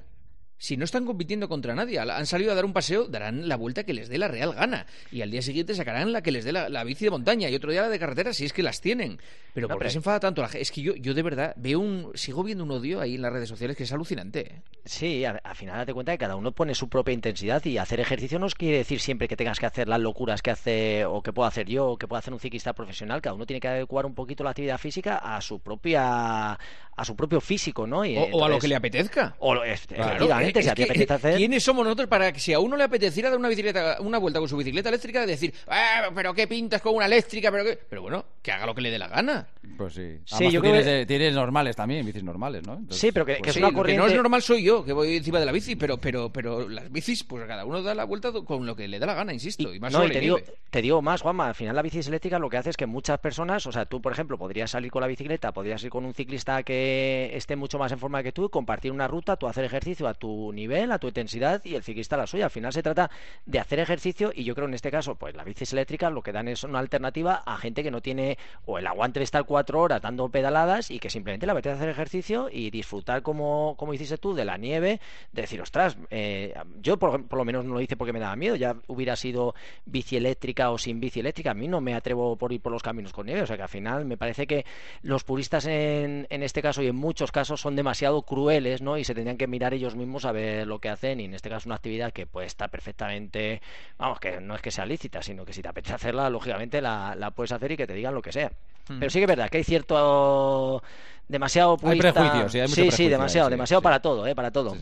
si 0.63 0.77
no 0.77 0.85
están 0.85 1.05
compitiendo 1.05 1.49
contra 1.49 1.75
nadie, 1.75 1.99
han 1.99 2.25
salido 2.25 2.53
a 2.53 2.55
dar 2.55 2.63
un 2.63 2.71
paseo, 2.71 3.07
darán 3.09 3.49
la 3.49 3.57
vuelta 3.57 3.83
que 3.83 3.93
les 3.93 4.07
dé 4.07 4.17
la 4.17 4.29
real 4.29 4.53
gana. 4.53 4.85
Y 5.11 5.21
al 5.21 5.29
día 5.29 5.41
siguiente 5.41 5.75
sacarán 5.75 6.13
la 6.13 6.21
que 6.23 6.31
les 6.31 6.45
dé 6.45 6.53
la, 6.53 6.69
la 6.69 6.85
bici 6.85 7.03
de 7.03 7.11
montaña 7.11 7.49
y 7.49 7.55
otro 7.55 7.69
día 7.71 7.81
la 7.81 7.89
de 7.89 7.99
carretera, 7.99 8.31
si 8.31 8.45
es 8.45 8.53
que 8.53 8.63
las 8.63 8.79
tienen. 8.79 9.19
Pero 9.53 9.67
No, 9.67 9.73
¿por 9.75 9.83
qué 9.83 9.89
se 9.89 9.97
enfada 9.97 10.21
tanto 10.21 10.41
la 10.41 10.47
gente? 10.47 10.61
Es 10.61 10.71
que 10.71 10.81
yo, 10.81 10.95
yo 10.95 11.13
de 11.13 11.21
verdad 11.21 11.53
veo 11.57 11.81
un, 11.81 12.11
sigo 12.15 12.43
viendo 12.43 12.63
un 12.63 12.71
odio 12.71 13.01
ahí 13.01 13.15
en 13.15 13.21
las 13.23 13.33
redes 13.33 13.49
sociales 13.49 13.75
que 13.75 13.83
es 13.83 13.91
alucinante. 13.91 14.39
¿eh? 14.53 14.61
Sí, 14.85 15.25
al 15.25 15.41
final 15.55 15.75
date 15.77 15.93
cuenta 15.93 16.13
que 16.13 16.17
cada 16.17 16.37
uno 16.37 16.53
pone 16.53 16.73
su 16.75 16.87
propia 16.87 17.13
intensidad 17.13 17.63
y 17.65 17.77
hacer 17.77 17.99
ejercicio 17.99 18.39
no 18.39 18.47
quiere 18.47 18.77
decir 18.77 19.01
siempre 19.01 19.27
que 19.27 19.35
tengas 19.35 19.59
que 19.59 19.65
hacer 19.65 19.89
las 19.89 19.99
locuras 19.99 20.41
que 20.41 20.51
hace 20.51 21.03
o 21.05 21.21
que 21.21 21.33
puedo 21.33 21.45
hacer 21.47 21.67
yo 21.67 21.87
o 21.89 21.97
que 21.97 22.07
pueda 22.07 22.19
hacer 22.19 22.33
un 22.33 22.39
ciclista 22.39 22.71
profesional. 22.73 23.21
Cada 23.21 23.35
uno 23.35 23.45
tiene 23.45 23.59
que 23.59 23.67
adecuar 23.67 24.05
un 24.05 24.15
poquito 24.15 24.43
la 24.45 24.51
actividad 24.51 24.77
física 24.77 25.17
a 25.17 25.41
su 25.41 25.59
propia 25.59 26.57
a 26.95 27.05
su 27.05 27.15
propio 27.15 27.41
físico, 27.41 27.87
¿no? 27.87 28.05
Y 28.05 28.15
O, 28.17 28.21
o 28.33 28.45
a 28.45 28.49
lo 28.49 28.59
que 28.59 28.67
le 28.67 28.75
apetezca. 28.75 29.35
o 29.39 29.55
lo- 29.55 29.63
es- 29.63 29.87
Claro, 29.87 30.27
efectivamente, 30.59 30.59
es 30.59 30.65
si 30.65 30.69
a 30.69 30.75
ti 30.75 30.81
que, 30.81 30.85
te 30.87 30.91
apetece 30.93 31.13
hacer. 31.13 31.37
¿Quiénes 31.37 31.63
somos 31.63 31.83
nosotros 31.85 32.07
para 32.07 32.31
que 32.31 32.39
si 32.39 32.53
a 32.53 32.59
uno 32.59 32.75
le 32.77 32.83
apeteciera 32.83 33.29
dar 33.29 33.39
una 33.39 33.49
bicicleta, 33.49 33.97
una 34.01 34.17
vuelta 34.17 34.39
con 34.39 34.49
su 34.49 34.57
bicicleta 34.57 34.89
eléctrica, 34.89 35.25
decir, 35.25 35.53
"Ah, 35.67 36.09
pero 36.13 36.33
qué 36.33 36.47
pintas 36.47 36.81
con 36.81 36.95
una 36.95 37.05
eléctrica, 37.05 37.51
pero 37.51 37.63
qué. 37.63 37.79
Pero 37.89 38.01
bueno, 38.01 38.25
que 38.41 38.51
haga 38.51 38.65
lo 38.65 38.75
que 38.75 38.81
le 38.81 38.91
dé 38.91 38.99
la 38.99 39.07
gana. 39.07 39.47
Pues 39.77 39.93
sí. 39.93 40.17
Sí, 40.25 40.35
Además, 40.35 40.53
yo 40.53 40.59
tú 40.59 40.61
creo 40.61 40.73
tienes, 40.73 40.85
que- 40.85 40.91
de- 40.91 41.05
tienes 41.05 41.33
normales 41.33 41.75
también, 41.75 42.05
bicis 42.05 42.23
normales, 42.23 42.63
¿no? 42.65 42.73
Entonces, 42.73 42.99
Sí, 42.99 43.11
pero 43.11 43.25
que, 43.25 43.33
pues 43.35 43.43
que 43.43 43.49
es 43.49 43.53
Sí, 43.55 43.59
una 43.59 43.67
lo 43.67 43.71
que 43.71 43.77
corriente... 43.77 44.01
no 44.01 44.07
es 44.09 44.15
normal 44.15 44.41
soy 44.41 44.63
yo, 44.63 44.83
que 44.85 44.93
voy 44.93 45.17
encima 45.17 45.39
de 45.39 45.45
la 45.45 45.51
bici, 45.51 45.75
pero 45.75 45.97
pero 45.97 46.31
pero 46.31 46.67
las 46.69 46.91
bicis, 46.91 47.23
pues 47.23 47.45
cada 47.47 47.65
uno 47.65 47.81
da 47.81 47.95
la 47.95 48.03
vuelta 48.05 48.31
con 48.31 48.65
lo 48.65 48.75
que 48.75 48.87
le 48.87 48.99
da 48.99 49.05
la 49.07 49.13
gana, 49.13 49.33
insisto. 49.33 49.73
Y, 49.73 49.79
más 49.79 49.91
no, 49.93 50.05
y 50.05 50.11
te 50.11 50.19
digo, 50.19 50.39
te 50.69 50.81
digo 50.81 51.01
más, 51.01 51.21
Juanma, 51.21 51.47
al 51.47 51.55
final 51.55 51.75
la 51.75 51.81
bici 51.81 51.99
eléctrica 51.99 52.39
lo 52.39 52.49
que 52.49 52.57
hace 52.57 52.69
es 52.71 52.77
que 52.77 52.85
muchas 52.85 53.19
personas, 53.19 53.65
o 53.65 53.71
sea, 53.71 53.85
tú, 53.85 54.01
por 54.01 54.11
ejemplo, 54.11 54.37
podrías 54.37 54.71
salir 54.71 54.91
con 54.91 55.01
la 55.01 55.07
bicicleta, 55.07 55.51
podrías 55.53 55.83
ir 55.83 55.89
con 55.89 56.05
un 56.05 56.13
ciclista 56.13 56.63
que 56.63 57.31
esté 57.33 57.55
mucho 57.55 57.79
más 57.79 57.91
en 57.91 57.99
forma 57.99 58.21
que 58.23 58.31
tú, 58.31 58.49
compartir 58.49 58.91
una 58.91 59.07
ruta, 59.07 59.35
tú 59.37 59.47
hacer 59.47 59.63
ejercicio 59.65 60.07
a 60.07 60.13
tu 60.13 60.27
nivel, 60.53 60.91
a 60.91 60.99
tu 60.99 61.07
intensidad 61.07 61.61
y 61.63 61.75
el 61.75 61.83
ciclista 61.83 62.17
la 62.17 62.27
suya. 62.27 62.45
Al 62.45 62.51
final 62.51 62.73
se 62.73 62.83
trata 62.83 63.09
de 63.45 63.59
hacer 63.59 63.79
ejercicio 63.79 64.31
y 64.33 64.43
yo 64.43 64.55
creo 64.55 64.67
en 64.67 64.73
este 64.73 64.91
caso, 64.91 65.15
pues 65.15 65.35
las 65.35 65.45
bicis 65.45 65.73
eléctricas 65.73 66.11
lo 66.11 66.21
que 66.21 66.31
dan 66.31 66.47
es 66.47 66.63
una 66.63 66.79
alternativa 66.79 67.43
a 67.45 67.57
gente 67.57 67.83
que 67.83 67.91
no 67.91 68.01
tiene 68.01 68.37
o 68.65 68.77
el 68.77 68.87
aguante 68.87 69.19
de 69.19 69.23
estar 69.23 69.45
cuatro 69.45 69.81
horas 69.81 70.01
dando 70.01 70.29
pedaladas 70.29 70.91
y 70.91 70.99
que 70.99 71.09
simplemente 71.09 71.45
le 71.45 71.51
apetece 71.51 71.75
hacer 71.75 71.89
ejercicio 71.89 72.49
y 72.51 72.69
disfrutar 72.69 73.21
como, 73.21 73.75
como 73.77 73.93
hiciste 73.93 74.17
tú 74.17 74.33
de 74.33 74.45
la 74.45 74.57
nieve, 74.57 74.99
de 75.31 75.41
decir, 75.41 75.61
ostras, 75.61 75.97
eh, 76.09 76.53
yo 76.81 76.97
por, 76.97 77.25
por 77.25 77.37
lo 77.37 77.45
menos 77.45 77.65
no 77.65 77.73
lo 77.73 77.81
hice 77.81 77.97
porque 77.97 78.13
me 78.13 78.19
daba 78.19 78.35
miedo, 78.35 78.55
ya 78.55 78.75
hubiera 78.87 79.15
sido 79.15 79.55
bici 79.85 80.17
eléctrica 80.17 80.71
o 80.71 80.77
sin 80.77 80.99
bici 80.99 81.19
eléctrica, 81.19 81.51
a 81.51 81.53
mí 81.53 81.67
no 81.67 81.81
me 81.81 81.93
atrevo 81.93 82.35
por 82.35 82.53
ir 82.53 82.61
por 82.61 82.71
los 82.71 82.83
caminos 82.83 83.13
con 83.13 83.25
nieve, 83.25 83.41
o 83.41 83.47
sea 83.47 83.57
que 83.57 83.63
al 83.63 83.69
final 83.69 84.05
me 84.05 84.17
parece 84.17 84.47
que 84.47 84.65
los 85.01 85.23
puristas 85.23 85.65
en, 85.65 86.27
en 86.29 86.43
este 86.43 86.61
caso 86.61 86.81
y 86.81 86.87
en 86.87 86.95
muchos 86.95 87.31
casos 87.31 87.61
son 87.61 87.75
demasiado 87.75 88.21
crueles, 88.23 88.81
¿no? 88.81 88.97
Y 88.97 89.03
se 89.03 89.13
tendrían 89.13 89.37
que 89.37 89.47
mirar 89.47 89.73
ellos 89.73 89.95
mismos 89.95 90.22
a 90.25 90.31
ver 90.31 90.67
lo 90.67 90.79
que 90.79 90.89
hacen 90.89 91.19
y 91.19 91.25
en 91.25 91.33
este 91.33 91.49
caso 91.49 91.67
una 91.67 91.75
actividad 91.75 92.11
que 92.11 92.25
puede 92.25 92.47
estar 92.47 92.69
perfectamente, 92.69 93.61
vamos, 93.97 94.19
que 94.19 94.39
no 94.41 94.55
es 94.55 94.61
que 94.61 94.71
sea 94.71 94.85
lícita, 94.85 95.21
sino 95.21 95.45
que 95.45 95.53
si 95.53 95.61
te 95.61 95.67
apetece 95.67 95.95
hacerla, 95.95 96.29
lógicamente 96.29 96.81
la, 96.81 97.15
la 97.15 97.31
puedes 97.31 97.51
hacer 97.51 97.71
y 97.71 97.77
que 97.77 97.87
te 97.87 97.93
digan 97.93 98.13
lo 98.13 98.21
que 98.21 98.31
sea. 98.31 98.51
Pero 98.87 99.09
sí 99.09 99.19
que 99.19 99.23
es 99.23 99.29
verdad 99.29 99.49
que 99.49 99.57
hay 99.57 99.63
cierto 99.63 100.83
demasiado 101.27 101.77
Hay 101.83 101.97
prejuicios, 101.97 102.51
sí, 102.51 102.59
hay 102.59 102.67
sí, 102.67 103.07
demasiado, 103.07 103.47
sí, 103.47 103.51
demasiado 103.51 103.81
para 103.81 104.01
todo, 104.01 104.27
eh, 104.27 104.35
para 104.35 104.51
todo. 104.51 104.75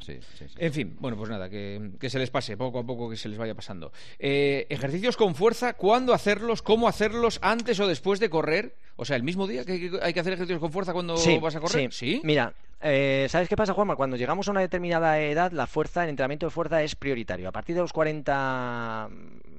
Sí, 0.00 0.12
señor. 0.12 0.22
Sí, 0.22 0.36
sí, 0.38 0.44
sí. 0.48 0.54
En 0.58 0.72
fin, 0.72 0.96
bueno, 1.00 1.16
pues 1.16 1.28
nada, 1.30 1.48
que, 1.48 1.90
que 1.98 2.08
se 2.10 2.18
les 2.18 2.30
pase, 2.30 2.56
poco 2.56 2.78
a 2.78 2.86
poco 2.86 3.10
que 3.10 3.16
se 3.16 3.28
les 3.28 3.38
vaya 3.38 3.54
pasando. 3.54 3.92
Eh, 4.18 4.66
ejercicios 4.70 5.16
con 5.16 5.34
fuerza, 5.34 5.74
¿cuándo 5.74 6.14
hacerlos? 6.14 6.62
¿Cómo 6.62 6.88
hacerlos? 6.88 7.38
¿Antes 7.42 7.78
o 7.80 7.86
después 7.86 8.20
de 8.20 8.30
correr? 8.30 8.76
O 8.96 9.04
sea, 9.04 9.16
el 9.16 9.22
mismo 9.22 9.46
día 9.46 9.64
que 9.64 9.90
hay 10.02 10.12
que, 10.12 10.20
hacer 10.20 10.32
ejercicios 10.32 10.60
con 10.60 10.72
fuerza 10.72 10.92
cuando 10.92 11.16
Sí, 11.16 11.38
vas 11.38 11.54
a 11.56 11.60
correr. 11.60 11.92
sí. 11.92 12.20
Mira, 12.24 12.52
eh, 12.80 13.26
¿sabes 13.28 13.48
qué 13.48 13.56
pasa, 13.56 13.74
Juanma? 13.74 13.96
Cuando 13.96 14.16
llegamos 14.16 14.48
a 14.48 14.50
una 14.52 14.60
determinada 14.60 15.20
edad, 15.20 15.52
la 15.52 15.66
fuerza, 15.66 16.04
el 16.04 16.10
entrenamiento 16.10 16.46
de 16.46 16.50
fuerza 16.50 16.82
es 16.82 16.94
prioritario. 16.94 17.48
A 17.48 17.52
partir 17.52 17.74
de 17.74 17.82
los 17.82 17.92
40 17.92 19.08
mm, 19.10 19.57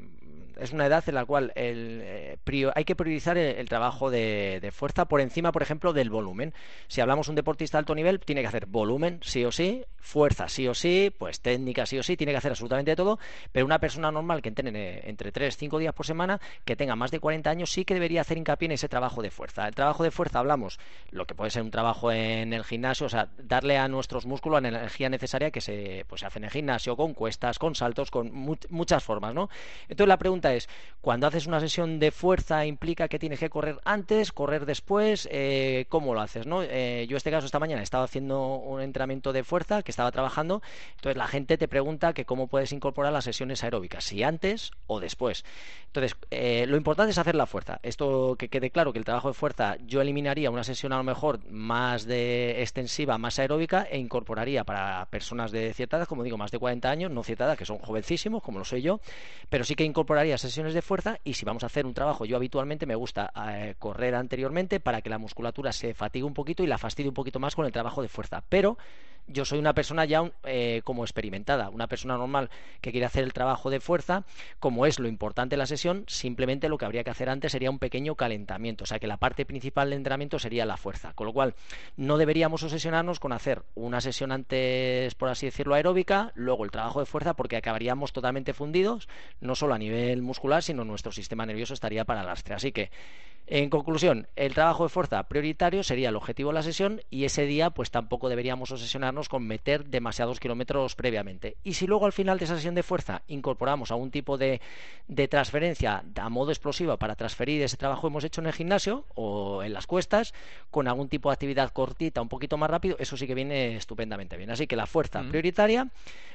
es 0.59 0.71
una 0.71 0.85
edad 0.85 1.03
en 1.07 1.15
la 1.15 1.25
cual 1.25 1.51
eh, 1.55 2.37
hay 2.75 2.85
que 2.85 2.95
priorizar 2.95 3.37
el, 3.37 3.67
trabajo 3.69 4.09
de, 4.09 4.69
fuerza 4.73 5.05
por 5.05 5.21
encima, 5.21 5.51
por 5.51 5.61
ejemplo, 5.61 5.93
del 5.93 6.09
volumen. 6.09 6.53
Si 6.87 7.01
hablamos 7.01 7.27
de 7.27 7.31
un 7.31 7.35
deportista 7.35 7.77
de 7.77 7.79
alto 7.79 7.95
nivel, 7.95 8.19
tiene 8.19 8.41
que 8.41 8.47
hacer 8.47 8.65
volumen, 8.65 9.19
sí 9.23 9.45
o 9.45 9.51
sí, 9.51 9.83
fuerza, 9.97 10.47
sí 10.49 10.67
o 10.67 10.73
sí, 10.73 11.13
pues 11.17 11.41
técnica, 11.41 11.85
sí 11.85 11.97
o 11.97 12.03
sí, 12.03 12.17
tiene 12.17 12.31
que 12.33 12.37
hacer 12.37 12.51
absolutamente 12.51 12.95
todo, 12.95 13.19
pero 13.51 13.65
una 13.65 13.79
persona 13.79 14.11
normal 14.11 14.41
que 14.41 14.49
entrene 14.49 15.01
entre 15.03 15.31
3 15.31 15.57
5 15.57 15.77
días 15.79 15.93
por 15.93 16.05
semana, 16.05 16.39
que 16.65 16.75
tenga 16.75 16.95
más 16.95 17.11
de 17.11 17.19
40 17.19 17.49
años, 17.49 17.71
sí 17.71 17.85
que 17.85 17.93
debería 17.93 18.21
hacer 18.21 18.37
hincapié 18.37 18.67
en 18.67 18.71
ese 18.73 18.89
trabajo 18.89 19.21
de 19.21 19.31
fuerza. 19.31 19.67
El 19.67 19.75
trabajo 19.75 20.03
de 20.03 20.11
fuerza 20.11 20.39
hablamos, 20.39 20.79
lo 21.11 21.25
que 21.25 21.35
puede 21.35 21.51
ser 21.51 21.63
un 21.63 21.71
trabajo 21.71 22.11
en 22.11 22.53
el 22.53 22.63
gimnasio, 22.63 23.05
o 23.05 23.09
sea, 23.09 23.29
darle 23.37 23.77
a 23.77 23.87
nuestros 23.87 24.25
músculos 24.25 24.61
la 24.61 24.69
energía 24.69 25.09
necesaria 25.09 25.51
que 25.51 25.61
se, 25.61 26.05
pues, 26.07 26.21
se 26.21 26.27
hace 26.27 26.39
en 26.39 26.45
el 26.45 26.51
gimnasio, 26.51 26.95
con 26.95 27.13
cuestas, 27.13 27.59
con 27.59 27.75
saltos, 27.75 28.11
con 28.11 28.31
mu- 28.33 28.55
muchas 28.69 29.03
formas, 29.03 29.33
¿no? 29.33 29.49
Entonces 29.87 30.07
la 30.07 30.17
pregunta 30.17 30.48
es, 30.53 30.69
cuando 31.01 31.27
haces 31.27 31.47
una 31.47 31.61
sesión 31.61 31.97
de 31.99 32.11
fuerza, 32.11 32.65
¿implica 32.65 33.07
que 33.07 33.19
tienes 33.19 33.39
que 33.39 33.49
correr 33.49 33.79
antes, 33.85 34.33
correr 34.33 34.65
después? 34.65 35.29
Eh, 35.31 35.85
¿Cómo 35.87 36.13
lo 36.13 36.19
haces, 36.19 36.45
no? 36.45 36.61
Eh, 36.61 37.07
yo, 37.09 37.15
este 37.15 37.31
caso, 37.31 37.45
esta 37.45 37.59
mañana 37.59 37.79
he 37.79 37.83
estado 37.83 38.03
haciendo 38.03 38.55
un 38.55 38.81
entrenamiento 38.81 39.31
de 39.31 39.43
fuerza 39.43 39.81
que 39.81 39.91
estaba 39.91 40.11
trabajando, 40.11 40.61
entonces 40.95 41.15
la 41.15 41.27
gente 41.27 41.57
te 41.57 41.69
pregunta 41.69 42.13
que 42.13 42.25
cómo 42.25 42.47
puedes 42.47 42.73
incorporar 42.73 43.13
las 43.13 43.23
sesiones 43.23 43.63
aeróbicas, 43.63 44.03
si 44.03 44.23
antes 44.23 44.71
o 44.87 44.99
después. 44.99 45.45
Entonces, 45.85 46.17
eh, 46.31 46.65
lo 46.67 46.75
importante 46.75 47.11
es 47.11 47.17
hacer 47.17 47.35
la 47.35 47.45
fuerza. 47.45 47.79
Esto 47.81 48.35
que 48.37 48.49
quede 48.49 48.69
claro 48.69 48.91
que 48.91 48.99
el 48.99 49.05
trabajo 49.05 49.29
de 49.29 49.33
fuerza 49.33 49.77
yo 49.85 50.01
eliminaría 50.01 50.51
una 50.51 50.63
sesión 50.65 50.91
a 50.91 50.97
lo 50.97 51.03
mejor 51.03 51.39
más 51.49 52.05
de 52.05 52.61
extensiva, 52.61 53.17
más 53.17 53.39
aeróbica 53.39 53.87
e 53.89 53.97
incorporaría 53.97 54.65
para 54.65 55.05
personas 55.05 55.51
de 55.51 55.73
cierta 55.73 55.97
edad, 55.97 56.07
como 56.07 56.23
digo, 56.23 56.37
más 56.37 56.51
de 56.51 56.59
40 56.59 56.89
años, 56.89 57.11
no 57.11 57.23
cierta 57.23 57.45
edad, 57.45 57.57
que 57.57 57.65
son 57.65 57.77
jovencísimos, 57.77 58.43
como 58.43 58.59
lo 58.59 58.65
soy 58.65 58.81
yo, 58.81 58.99
pero 59.49 59.63
sí 59.63 59.75
que 59.75 59.83
incorporaría 59.83 60.37
sesiones 60.39 60.73
de 60.73 60.81
fuerza 60.81 61.17
y 61.23 61.33
si 61.33 61.45
vamos 61.45 61.63
a 61.63 61.67
hacer 61.67 61.85
un 61.85 61.93
trabajo, 61.93 62.25
yo 62.25 62.35
habitualmente 62.35 62.85
me 62.85 62.95
gusta 62.95 63.31
eh, 63.49 63.75
correr 63.79 64.15
anteriormente 64.15 64.79
para 64.79 65.01
que 65.01 65.09
la 65.09 65.17
musculatura 65.17 65.71
se 65.71 65.93
fatigue 65.93 66.25
un 66.25 66.33
poquito 66.33 66.63
y 66.63 66.67
la 66.67 66.77
fastidie 66.77 67.09
un 67.09 67.15
poquito 67.15 67.39
más 67.39 67.55
con 67.55 67.65
el 67.65 67.71
trabajo 67.71 68.01
de 68.01 68.07
fuerza. 68.07 68.43
Pero 68.49 68.77
yo 69.29 69.45
soy 69.45 69.59
una 69.59 69.73
persona 69.73 70.05
ya 70.05 70.31
eh, 70.43 70.81
como 70.83 71.03
experimentada, 71.03 71.69
una 71.69 71.87
persona 71.87 72.17
normal 72.17 72.49
que 72.81 72.91
quiere 72.91 73.05
hacer 73.05 73.23
el 73.23 73.33
trabajo 73.33 73.69
de 73.69 73.79
fuerza, 73.79 74.25
como 74.59 74.85
es 74.85 74.99
lo 74.99 75.07
importante 75.07 75.53
de 75.53 75.57
la 75.57 75.65
sesión, 75.65 76.03
simplemente 76.07 76.67
lo 76.67 76.77
que 76.77 76.85
habría 76.85 77.03
que 77.03 77.11
hacer 77.11 77.29
antes 77.29 77.51
sería 77.51 77.69
un 77.69 77.79
pequeño 77.79 78.15
calentamiento, 78.15 78.83
o 78.83 78.87
sea 78.87 78.99
que 78.99 79.07
la 79.07 79.17
parte 79.17 79.45
principal 79.45 79.89
del 79.89 79.97
entrenamiento 79.97 80.39
sería 80.39 80.65
la 80.65 80.77
fuerza, 80.77 81.13
con 81.13 81.27
lo 81.27 81.33
cual 81.33 81.55
no 81.95 82.17
deberíamos 82.17 82.63
obsesionarnos 82.63 83.19
con 83.19 83.31
hacer 83.31 83.63
una 83.75 84.01
sesión 84.01 84.31
antes, 84.31 85.15
por 85.15 85.29
así 85.29 85.45
decirlo, 85.45 85.75
aeróbica, 85.75 86.31
luego 86.35 86.65
el 86.65 86.71
trabajo 86.71 86.99
de 86.99 87.05
fuerza, 87.05 87.35
porque 87.35 87.57
acabaríamos 87.57 88.13
totalmente 88.13 88.53
fundidos, 88.53 89.07
no 89.41 89.55
solo 89.55 89.73
a 89.75 89.77
nivel 89.77 90.21
muscular, 90.21 90.63
sino 90.63 90.83
nuestro 90.83 91.11
sistema 91.11 91.45
nervioso 91.45 91.73
estaría 91.73 92.05
para 92.05 92.23
lastre. 92.23 92.55
Así 92.55 92.71
que 92.71 92.89
en 93.51 93.71
conclusión, 93.71 94.27
el 94.35 94.53
trabajo 94.53 94.83
de 94.83 94.89
fuerza 94.89 95.23
prioritario 95.23 95.81
sería 95.81 96.09
el 96.09 96.15
objetivo 96.15 96.51
de 96.51 96.53
la 96.53 96.61
sesión 96.61 97.01
y 97.09 97.23
ese 97.23 97.47
día 97.47 97.71
pues 97.71 97.89
tampoco 97.89 98.29
deberíamos 98.29 98.69
obsesionarnos 98.71 99.18
con 99.27 99.45
meter 99.45 99.83
demasiados 99.85 100.39
kilómetros 100.39 100.95
previamente. 100.95 101.57
Y 101.63 101.73
si 101.73 101.87
luego 101.87 102.05
al 102.05 102.13
final 102.13 102.39
de 102.39 102.45
esa 102.45 102.55
sesión 102.55 102.75
de 102.75 102.83
fuerza 102.83 103.23
incorporamos 103.27 103.91
algún 103.91 104.11
tipo 104.11 104.37
de, 104.37 104.61
de 105.07 105.27
transferencia 105.27 106.03
a 106.15 106.29
modo 106.29 106.51
explosivo 106.51 106.95
para 106.97 107.15
transferir 107.15 107.61
ese 107.61 107.75
trabajo 107.75 108.01
que 108.03 108.07
hemos 108.07 108.23
hecho 108.23 108.39
en 108.41 108.47
el 108.47 108.53
gimnasio 108.53 109.05
o 109.15 109.63
en 109.63 109.73
las 109.73 109.87
cuestas 109.87 110.33
con 110.71 110.87
algún 110.87 111.09
tipo 111.09 111.29
de 111.29 111.33
actividad 111.33 111.71
cortita, 111.71 112.21
un 112.21 112.29
poquito 112.29 112.55
más 112.57 112.69
rápido, 112.69 112.95
eso 112.99 113.17
sí 113.17 113.25
que 113.27 113.33
viene 113.35 113.75
estupendamente 113.75 114.37
bien. 114.37 114.51
Así 114.51 114.67
que 114.67 114.75
la 114.75 114.85
fuerza 114.85 115.23
Mm. 115.23 115.29
prioritaria, 115.29 115.87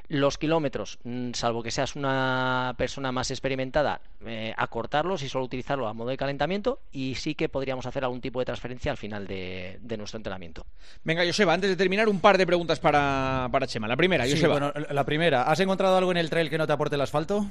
los 0.09 0.37
kilómetros, 0.37 0.99
mm, 1.05 1.31
salvo 1.33 1.63
que 1.63 1.71
seas 1.71 1.97
una 1.97 2.75
persona 2.77 3.11
más 3.13 3.31
experimentada, 3.31 4.01
eh, 4.27 4.53
acortarlos 4.57 5.23
y 5.23 5.29
solo 5.29 5.45
utilizarlo 5.45 5.87
a 5.89 5.95
modo 5.95 6.11
de 6.11 6.17
calentamiento 6.17 6.81
y 6.93 7.15
sí 7.15 7.35
que 7.35 7.49
podríamos 7.49 7.87
hacer 7.87 8.05
algún 8.05 8.21
tipo 8.21 8.39
de 8.41 8.45
transferencia 8.47 8.91
al 8.91 8.99
final 8.99 9.27
de, 9.27 9.79
de 9.81 9.97
nuestro 9.97 10.19
entrenamiento. 10.19 10.67
Venga, 11.05 11.25
Joseba, 11.25 11.55
antes 11.55 11.71
de 11.71 11.77
terminar, 11.77 12.09
un 12.09 12.21
par 12.21 12.37
de 12.37 12.47
preguntas 12.47 12.64
para, 12.81 13.49
para 13.53 13.67
Chema. 13.67 13.87
La 13.89 13.97
primera, 13.97 14.25
Sí, 14.25 14.33
Joseba. 14.33 14.59
bueno, 14.73 14.73
la 14.91 15.05
primera, 15.05 15.43
¿has 15.43 15.61
encontrado 15.61 15.97
algo 15.97 16.11
en 16.11 16.17
el 16.17 16.31
trail 16.31 16.51
que 16.51 16.59
no 16.59 16.67
te 16.67 16.73
aporte 16.73 16.95
el 16.97 17.01
asfalto? 17.03 17.47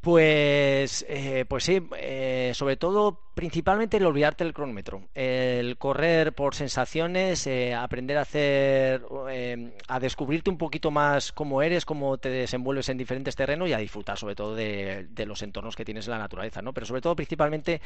Pues, 0.00 1.04
eh, 1.08 1.44
pues 1.48 1.64
sí, 1.64 1.80
eh, 1.98 2.52
sobre 2.54 2.76
todo, 2.76 3.20
principalmente 3.36 3.98
el 3.98 4.06
olvidarte 4.06 4.44
del 4.44 4.54
cronómetro, 4.54 5.10
el 5.14 5.76
correr 5.76 6.32
por 6.32 6.54
sensaciones, 6.54 7.46
eh, 7.46 7.74
aprender 7.74 8.16
a 8.16 8.22
hacer, 8.22 9.02
eh, 9.30 9.76
a 9.88 10.00
descubrirte 10.00 10.48
un 10.48 10.56
poquito 10.56 10.90
más 10.90 11.32
cómo 11.32 11.60
eres, 11.60 11.84
cómo 11.84 12.16
te 12.16 12.30
desenvuelves 12.30 12.88
en 12.88 12.96
diferentes 12.96 13.36
terrenos 13.36 13.68
y 13.68 13.74
a 13.74 13.78
disfrutar 13.78 14.16
sobre 14.16 14.34
todo 14.34 14.54
de, 14.54 15.06
los 15.26 15.42
entornos 15.42 15.76
que 15.76 15.84
tienes 15.84 16.06
en 16.06 16.12
la 16.12 16.18
naturaleza, 16.18 16.62
¿no? 16.62 16.72
Pero 16.72 16.86
sobre 16.86 17.02
todo, 17.02 17.14
principalmente, 17.14 17.82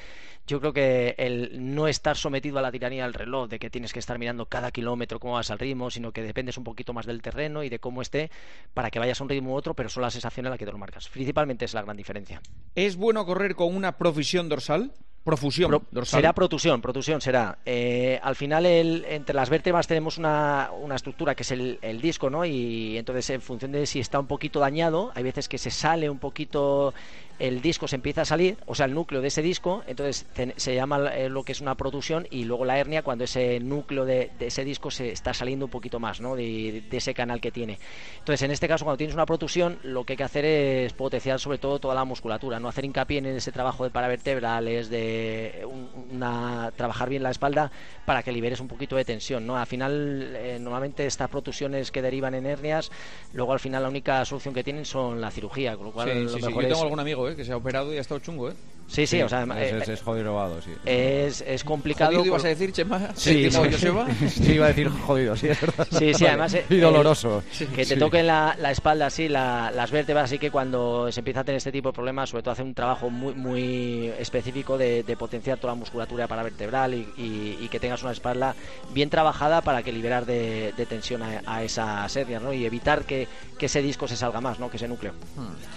yo 0.47 0.61
creo 0.61 0.73
que 0.73 1.17
el 1.19 1.75
no 1.75 1.89
estar 1.89 2.17
sometido 2.17 2.61
a 2.61 2.63
la 2.63 2.71
tiranía 2.71 3.03
del 3.03 3.15
reloj, 3.15 3.49
de 3.49 3.59
que 3.59 3.71
tienes 3.71 3.93
que 3.93 3.99
estar 3.99 4.21
mirando 4.21 4.47
cada 4.47 4.71
kilómetro 4.71 5.19
cómo 5.19 5.35
vas 5.35 5.51
al 5.51 5.59
ritmo, 5.59 5.91
sino 5.91 6.13
que 6.13 6.23
dependes 6.23 6.59
un 6.59 6.65
poquito 6.65 6.93
más 6.93 7.07
del 7.07 7.23
terreno 7.23 7.65
y 7.65 7.69
de 7.69 7.81
cómo 7.81 8.03
esté 8.03 8.31
para 8.73 8.93
que 8.93 9.01
vayas 9.01 9.21
a 9.21 9.25
un 9.25 9.31
ritmo 9.31 9.55
u 9.55 9.57
otro, 9.57 9.75
pero 9.75 9.89
son 9.89 10.05
las 10.05 10.13
sensaciones 10.13 10.51
las 10.51 10.61
que 10.61 10.67
te 10.67 10.71
lo 10.71 10.79
marcas. 10.79 11.09
Principalmente 11.09 11.65
es 11.65 11.75
la 11.75 11.83
gran 11.83 11.97
diferencia. 11.97 12.41
¿Es 12.77 12.95
bueno 12.95 13.27
correr 13.27 13.57
con 13.57 13.75
una 13.75 13.99
profusión 13.99 14.49
dorsal? 14.49 14.93
Profusión 15.31 15.69
Pro- 15.71 15.83
dorsal. 15.91 16.21
será 16.21 16.33
protusión, 16.33 16.81
protusión 16.81 17.21
será. 17.21 17.59
Eh, 17.65 18.19
al 18.23 18.35
final, 18.37 18.67
el- 18.67 19.05
entre 19.09 19.35
las 19.35 19.49
vértebras 19.49 19.87
tenemos 19.87 20.19
una, 20.19 20.71
una 20.81 20.97
estructura 20.97 21.35
que 21.35 21.43
es 21.45 21.51
el, 21.53 21.79
el 21.83 22.01
disco, 22.01 22.31
¿no? 22.31 22.45
Y 22.45 22.99
entonces, 22.99 23.31
en 23.31 23.41
función 23.41 23.73
de 23.73 23.87
si 23.87 24.01
está 24.01 24.19
un 24.19 24.27
poquito 24.27 24.59
dañado, 24.61 25.13
hay 25.15 25.23
veces 25.23 25.49
que 25.49 25.59
se 25.59 25.71
sale 25.71 26.11
un 26.11 26.19
poquito 26.19 26.93
el 27.41 27.61
disco, 27.63 27.89
se 27.89 27.97
empieza 27.97 28.23
a 28.23 28.25
salir, 28.25 28.57
o 28.67 28.75
sea, 28.75 28.87
el 28.87 28.95
núcleo 28.95 29.21
de 29.21 29.29
ese 29.29 29.43
disco, 29.43 29.83
entonces 29.87 30.27
se 30.57 30.75
llama 30.75 31.09
eh, 31.15 31.29
lo 31.29 31.43
que 31.43 31.53
es 31.53 31.61
una 31.61 31.75
protusión 31.75 32.27
y 32.31 32.45
luego 32.45 32.65
la 32.65 32.79
hernia 32.79 33.03
cuando 33.03 33.25
ese 33.25 33.59
núcleo 33.61 34.05
de, 34.05 34.31
de 34.39 34.47
ese 34.47 34.65
disco 34.65 34.91
se 34.91 35.11
está 35.11 35.35
saliendo 35.35 35.65
un 35.65 35.71
poquito 35.71 35.99
más, 35.99 36.21
¿no? 36.21 36.37
De, 36.37 36.83
de 36.89 36.97
ese 36.97 37.15
canal 37.15 37.41
que 37.41 37.51
tiene. 37.51 37.79
Entonces, 38.19 38.43
en 38.43 38.51
este 38.51 38.69
caso, 38.69 38.85
cuando 38.85 38.99
tienes 38.99 39.15
una 39.15 39.27
protusión, 39.27 39.79
lo 39.83 40.05
que 40.05 40.13
hay 40.13 40.17
que 40.19 40.25
hacer 40.25 40.45
es 40.45 40.93
potenciar 40.93 41.41
sobre 41.41 41.59
todo 41.59 41.79
toda 41.79 41.95
la 41.95 42.05
musculatura, 42.05 42.61
no 42.61 42.69
hacer 42.69 42.85
hincapié 42.85 43.19
en 43.19 43.27
ese 43.27 43.53
trabajo 43.53 43.85
de 43.85 43.91
paravertebrales, 43.91 44.91
de 44.91 45.67
un- 45.67 45.89
una, 46.13 46.73
trabajar 46.77 47.09
bien 47.09 47.23
la 47.23 47.31
espalda 47.31 47.73
para 48.05 48.23
que 48.23 48.33
liberes 48.33 48.61
un 48.61 48.69
poquito 48.69 48.97
de 48.97 49.05
tensión, 49.05 49.47
¿no? 49.47 49.57
Al 49.57 49.67
final, 49.67 50.35
eh, 50.37 50.59
normalmente 50.61 51.07
estas 51.07 51.29
protusiones 51.31 51.91
que 51.91 52.03
derivan 52.03 52.35
en 52.35 52.47
hernias, 52.47 52.91
luego 53.33 53.53
al 53.53 53.61
final 53.61 53.83
la 53.83 53.89
única 53.89 54.25
solución 54.25 54.53
que 54.53 54.63
tienen 54.63 54.85
son 54.85 55.21
la 55.21 55.31
cirugía, 55.31 55.77
con 55.77 55.87
lo 55.87 55.93
cual 55.93 56.09
Sí, 56.11 56.15
lo 56.25 56.29
sí, 56.29 56.35
sí. 56.35 56.41
Yo 56.41 56.47
mejor 56.49 56.63
tengo 56.65 56.77
es 56.77 56.83
algún 56.83 57.01
amigo 57.01 57.29
eh, 57.29 57.30
que 57.37 57.45
se 57.45 57.53
ha 57.53 57.57
operado 57.57 57.93
y 57.93 57.99
ha 57.99 58.01
estado 58.01 58.21
chungo, 58.21 58.51
¿eh? 58.51 58.55
Sí, 58.91 59.07
sí, 59.07 59.23
o 59.23 59.29
sea, 59.29 59.45
es, 59.45 59.73
eh, 59.73 59.79
es, 59.83 59.89
es 59.89 60.03
jodido 60.03 60.25
robado, 60.27 60.61
sí. 60.61 60.73
es, 60.85 61.43
es 61.47 61.63
complicado. 61.63 62.11
¿Jodido 62.11 62.27
ibas 62.27 62.43
por- 62.43 62.47
a 62.47 62.51
decir, 62.51 62.73
Chema? 62.73 63.11
Sí, 63.15 63.45
¿Tipo 63.49 63.65
sí. 63.65 63.71
Joseba? 63.73 64.07
Sí, 64.29 64.53
iba 64.55 64.65
a 64.65 64.69
decir 64.69 64.89
jodido, 64.89 65.37
sí, 65.37 65.47
es 65.49 65.61
verdad. 65.61 65.87
Sí, 65.93 65.99
sí, 66.13 66.25
Vale. 66.25 66.29
además, 66.29 66.55
eh, 66.55 66.65
Y 66.69 66.77
doloroso. 66.79 67.43
que 67.57 67.67
te 67.85 67.85
Sí. 67.85 67.97
toquen 67.97 68.27
la, 68.27 68.57
la 68.59 68.73
espalda 68.73 69.07
así, 69.07 69.29
la- 69.29 69.71
las 69.71 69.93
vértebras, 69.93 70.25
así 70.25 70.39
que 70.41 70.51
cuando 70.51 71.11
se 71.13 71.21
empieza 71.21 71.41
a 71.41 71.45
tener 71.45 71.59
este 71.59 71.71
tipo 71.71 71.91
de 71.91 71.93
problemas, 71.93 72.31
sobre 72.31 72.43
todo 72.43 72.51
hacer 72.53 72.65
un 72.65 72.75
trabajo 72.75 73.11
muy 73.11 73.35
muy 73.35 74.13
específico 74.19 74.77
de, 74.77 75.05
de 75.05 75.17
potenciar 75.17 75.59
toda 75.59 75.75
la 75.75 75.79
musculatura 75.79 76.27
paravertebral 76.27 76.95
y, 76.95 77.09
y- 77.17 77.59
y 77.61 77.69
que 77.69 77.79
tengas 77.79 78.03
una 78.03 78.11
espalda 78.13 78.57
bien 78.93 79.09
trabajada 79.09 79.61
para 79.61 79.85
que 79.85 79.93
liberar 79.93 80.27
de, 80.27 80.73
de 80.77 80.87
tensión 80.87 81.23
a, 81.23 81.43
a 81.47 81.63
esas 81.63 82.17
hernias, 82.17 82.43
¿no? 82.43 82.53
Y 82.53 82.65
evitar 82.65 83.05
que, 83.05 83.29
que 83.57 83.67
ese 83.67 83.83
disco 83.83 84.09
se 84.09 84.17
salga 84.17 84.41
más, 84.41 84.59
¿no? 84.59 84.69
Que 84.69 84.79
ese 84.79 84.89
núcleo. 84.89 85.13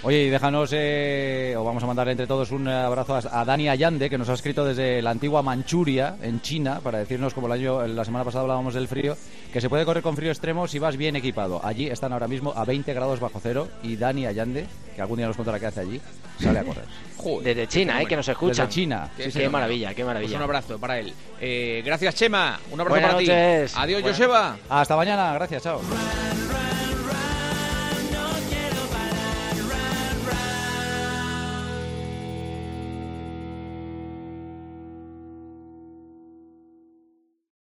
Oye, 0.01 0.23
y 0.23 0.29
déjanos, 0.31 0.71
eh, 0.73 1.53
o 1.57 1.63
vamos 1.63 1.83
a 1.83 1.85
mandarle 1.87 2.13
entre 2.13 2.25
todos 2.27 2.49
un 2.51 2.67
abrazo 2.67 3.02
a, 3.09 3.41
a 3.41 3.45
Dani 3.45 3.69
Allande, 3.69 4.09
que 4.09 4.17
nos 4.17 4.29
ha 4.29 4.33
escrito 4.33 4.63
desde 4.65 5.01
la 5.01 5.11
antigua 5.11 5.41
Manchuria, 5.41 6.15
en 6.21 6.41
China, 6.41 6.79
para 6.83 6.99
decirnos, 6.99 7.33
como 7.33 7.47
el 7.47 7.53
año, 7.53 7.85
la 7.87 8.05
semana 8.05 8.23
pasada 8.25 8.43
hablábamos 8.43 8.73
del 8.73 8.87
frío, 8.87 9.15
que 9.51 9.59
se 9.61 9.69
puede 9.69 9.85
correr 9.85 10.03
con 10.03 10.15
frío 10.15 10.31
extremo 10.31 10.67
si 10.67 10.79
vas 10.79 10.97
bien 10.97 11.15
equipado. 11.15 11.59
Allí 11.63 11.87
están 11.87 12.13
ahora 12.13 12.27
mismo 12.27 12.53
a 12.55 12.65
20 12.65 12.93
grados 12.93 13.19
bajo 13.19 13.39
cero 13.41 13.67
y 13.83 13.95
Dani 13.95 14.25
Allande, 14.25 14.65
que 14.95 15.01
algún 15.01 15.17
día 15.17 15.27
nos 15.27 15.35
contará 15.35 15.59
qué 15.59 15.65
hace 15.67 15.81
allí, 15.81 16.01
sale 16.39 16.59
a 16.59 16.63
correr. 16.63 16.85
Joder, 17.17 17.55
Desde 17.55 17.67
China, 17.67 18.01
¿eh? 18.01 18.05
Que 18.05 18.15
nos 18.15 18.27
escuchan. 18.27 18.67
Desde 18.67 18.81
China. 18.81 19.09
Qué 19.15 19.49
maravilla, 19.49 19.89
qué 19.89 19.95
Pues 19.95 20.07
maravilla. 20.07 20.37
un 20.37 20.43
abrazo 20.43 20.77
para 20.79 20.99
él. 20.99 21.13
Eh, 21.39 21.81
gracias, 21.85 22.15
Chema. 22.15 22.59
Un 22.71 22.81
abrazo 22.81 22.89
Buenas 22.89 23.11
para 23.11 23.21
noches. 23.21 23.73
ti. 23.73 23.79
Adiós, 23.81 24.01
Buenas- 24.01 24.17
Joseba. 24.17 24.57
Hasta 24.69 24.95
mañana, 24.95 25.33
gracias, 25.33 25.63
chao. 25.63 25.81